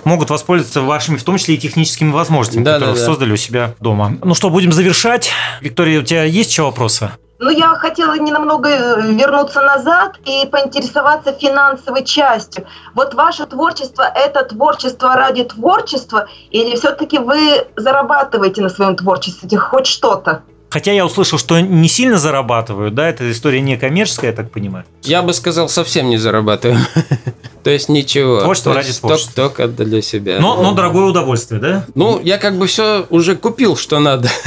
могут 0.06 0.30
воспользоваться 0.30 0.82
вашими, 0.82 1.18
в 1.18 1.24
том 1.24 1.38
числе 1.38 1.56
и 1.56 1.58
техническими 1.58 2.12
возможностями, 2.12 2.64
Да, 2.64 2.74
которые 2.76 2.96
да, 2.96 3.00
да. 3.02 3.06
создали 3.06 3.34
у 3.34 3.38
себя 3.38 3.74
дома. 3.82 4.18
Ну 4.24 4.34
что, 4.36 4.50
будем 4.50 4.72
завершать. 4.72 5.32
Виктория, 5.60 6.00
у 6.00 6.04
тебя 6.04 6.24
есть 6.24 6.50
еще 6.52 6.64
вопросы? 7.02 7.18
Ну, 7.40 7.50
я 7.50 7.76
хотела 7.76 8.18
ненамного 8.18 8.66
э, 8.68 9.02
вернуться 9.14 9.62
назад 9.62 10.18
и 10.26 10.48
поинтересоваться 10.48 11.34
финансовой 11.34 12.06
частью. 12.06 12.66
Вот 12.94 13.14
ваше 13.16 13.46
творчество– 13.46 14.04
это 14.16 14.44
творчество 14.46 15.16
ради 15.16 15.44
творчества, 15.44 16.28
или 16.52 16.76
все-таки 16.76 17.20
вы 17.20 17.68
зарабатываете 17.76 18.62
на 18.62 18.70
своем 18.70 18.96
творчестве 18.96 19.58
хоть 19.58 19.88
что-то? 19.88 20.44
Хотя 20.74 20.92
я 20.92 21.06
услышал, 21.06 21.38
что 21.38 21.60
не 21.60 21.88
сильно 21.88 22.18
зарабатывают, 22.18 22.96
да? 22.96 23.08
Эта 23.08 23.32
история 23.32 23.62
не 23.62 23.78
коммерческая, 23.78 24.32
я 24.32 24.36
так 24.36 24.50
понимаю. 24.50 24.86
Я 25.04 25.22
бы 25.22 25.32
сказал, 25.32 25.70
совсем 25.70 26.10
не 26.10 26.18
зарабатываем. 26.18 26.80
То 27.64 27.70
есть 27.70 27.90
ничего. 27.90 28.42
Творчество 28.42 28.74
То 28.74 28.80
ради 28.80 28.92
творчества. 28.92 29.34
Только 29.36 29.68
для 29.68 30.02
себя. 30.02 30.40
Но, 30.40 30.64
но 30.64 30.72
дорогое 30.72 31.06
удовольствие, 31.06 31.62
да? 31.62 31.86
Ну, 31.94 32.20
я 32.24 32.40
как 32.40 32.58
бы 32.58 32.66
все 32.66 33.06
уже 33.12 33.36
купил, 33.36 33.78
что 33.78 34.00
надо. 34.00 34.30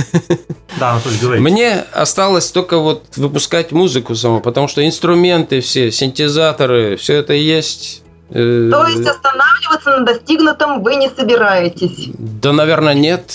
Да, 0.79 0.91
Анатолий, 0.91 1.17
говори. 1.19 1.41
Мне 1.41 1.85
осталось 1.93 2.51
только 2.51 2.77
вот 2.77 3.05
выпускать 3.17 3.73
музыку 3.73 4.15
саму, 4.15 4.43
потому 4.43 4.69
что 4.69 4.85
инструменты 4.85 5.63
все, 5.63 5.91
синтезаторы, 5.91 6.97
все 6.97 7.15
это 7.15 7.33
есть. 7.33 8.03
Э, 8.29 8.69
То 8.71 8.87
есть 8.87 9.07
останавливаться 9.07 9.91
на 9.99 10.01
достигнутом 10.05 10.83
вы 10.83 10.97
не 10.97 11.09
собираетесь? 11.09 12.11
Да, 12.19 12.53
наверное, 12.53 12.93
нет. 12.93 13.33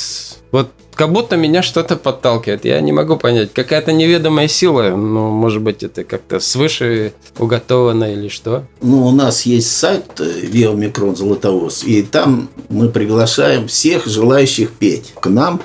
Вот 0.52 0.70
как 1.02 1.12
будто 1.12 1.36
меня 1.36 1.64
что-то 1.64 1.96
подталкивает. 1.96 2.64
Я 2.64 2.80
не 2.80 2.92
могу 2.92 3.18
понять. 3.18 3.52
Какая-то 3.54 3.92
неведомая 3.92 4.48
сила. 4.48 4.96
Ну, 4.96 5.32
может 5.32 5.64
быть, 5.64 5.82
это 5.82 6.04
как-то 6.04 6.40
свыше 6.40 7.14
уготовано 7.40 8.14
или 8.14 8.28
что. 8.28 8.66
Ну, 8.84 9.08
у 9.08 9.10
нас 9.10 9.48
есть 9.48 9.76
сайт 9.76 10.06
э, 10.20 10.32
Виомикрон 10.44 11.16
Золотовоз, 11.16 11.84
и 11.84 12.04
там 12.04 12.50
мы 12.70 12.90
приглашаем 12.90 13.68
всех 13.68 14.06
желающих 14.06 14.74
петь 14.74 15.16
к 15.20 15.26
нам. 15.26 15.60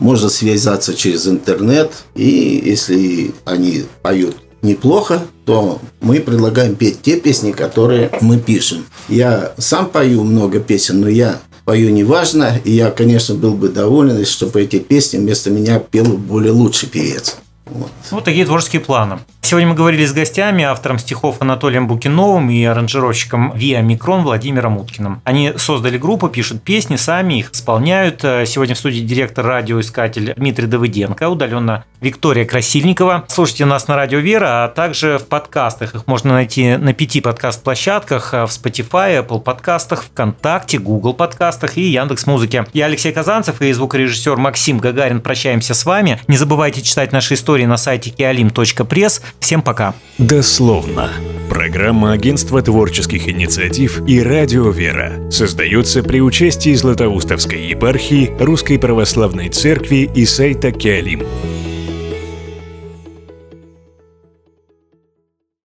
Можно 0.00 0.28
связаться 0.28 0.94
через 0.94 1.28
интернет, 1.28 1.92
и 2.16 2.60
если 2.64 3.34
они 3.44 3.84
поют 4.02 4.34
неплохо, 4.62 5.22
то 5.44 5.80
мы 6.00 6.18
предлагаем 6.18 6.74
петь 6.74 7.02
те 7.02 7.20
песни, 7.20 7.52
которые 7.52 8.10
мы 8.20 8.40
пишем. 8.40 8.86
Я 9.08 9.52
сам 9.58 9.86
пою 9.86 10.24
много 10.24 10.58
песен, 10.58 11.02
но 11.02 11.08
я 11.08 11.40
пою 11.64 11.90
неважно, 11.90 12.60
и 12.64 12.72
я, 12.72 12.90
конечно, 12.90 13.34
был 13.34 13.54
бы 13.54 13.68
доволен, 13.68 14.18
если 14.18 14.32
чтобы 14.32 14.62
эти 14.62 14.78
песни 14.78 15.18
вместо 15.18 15.50
меня 15.50 15.78
пел 15.78 16.04
более 16.04 16.52
лучший 16.52 16.88
певец. 16.88 17.36
Вот. 17.74 17.90
Вот 18.10 18.24
такие 18.24 18.44
творческие 18.44 18.80
планы. 18.80 19.18
Сегодня 19.40 19.68
мы 19.68 19.74
говорили 19.74 20.06
с 20.06 20.12
гостями, 20.12 20.64
автором 20.64 20.98
стихов 20.98 21.36
Анатолием 21.40 21.86
Букиновым 21.86 22.48
и 22.48 22.64
аранжировщиком 22.64 23.52
Виа 23.54 23.82
Микрон 23.82 24.22
Владимиром 24.22 24.78
Уткиным. 24.78 25.20
Они 25.24 25.52
создали 25.56 25.98
группу, 25.98 26.28
пишут 26.28 26.62
песни, 26.62 26.96
сами 26.96 27.40
их 27.40 27.52
исполняют. 27.52 28.20
Сегодня 28.22 28.74
в 28.74 28.78
студии 28.78 29.00
директор 29.00 29.44
радиоискатель 29.44 30.32
Дмитрий 30.36 30.66
Давыденко, 30.66 31.28
удаленно 31.28 31.84
Виктория 32.00 32.46
Красильникова. 32.46 33.24
Слушайте 33.28 33.66
нас 33.66 33.88
на 33.88 33.96
Радио 33.96 34.20
Вера, 34.20 34.64
а 34.64 34.68
также 34.68 35.18
в 35.18 35.26
подкастах. 35.26 35.94
Их 35.94 36.06
можно 36.06 36.32
найти 36.32 36.76
на 36.76 36.94
пяти 36.94 37.20
подкаст-площадках, 37.20 38.32
в 38.32 38.46
Spotify, 38.46 39.26
Apple 39.26 39.40
подкастах, 39.40 40.04
ВКонтакте, 40.04 40.78
Google 40.78 41.12
подкастах 41.14 41.76
и 41.76 41.82
Яндекс 41.82 42.26
Музыке. 42.26 42.64
Я 42.72 42.86
Алексей 42.86 43.12
Казанцев 43.12 43.60
и 43.60 43.70
звукорежиссер 43.72 44.36
Максим 44.36 44.78
Гагарин 44.78 45.20
прощаемся 45.20 45.74
с 45.74 45.84
вами. 45.84 46.20
Не 46.26 46.38
забывайте 46.38 46.80
читать 46.80 47.12
наши 47.12 47.34
истории 47.34 47.61
истории 47.62 47.66
на 47.66 47.76
сайте 47.76 48.10
kialim.press. 48.10 49.22
Всем 49.40 49.62
пока. 49.62 49.94
Дословно. 50.18 51.10
Программа 51.48 52.12
Агентства 52.12 52.62
творческих 52.62 53.28
инициатив 53.28 54.02
и 54.06 54.22
Радио 54.22 54.70
Вера 54.70 55.30
создается 55.30 56.02
при 56.02 56.20
участии 56.20 56.74
Златоустовской 56.74 57.68
епархии 57.68 58.32
Русской 58.38 58.78
Православной 58.78 59.48
Церкви 59.48 60.10
и 60.14 60.24
сайта 60.24 60.72
Киалим. 60.72 61.22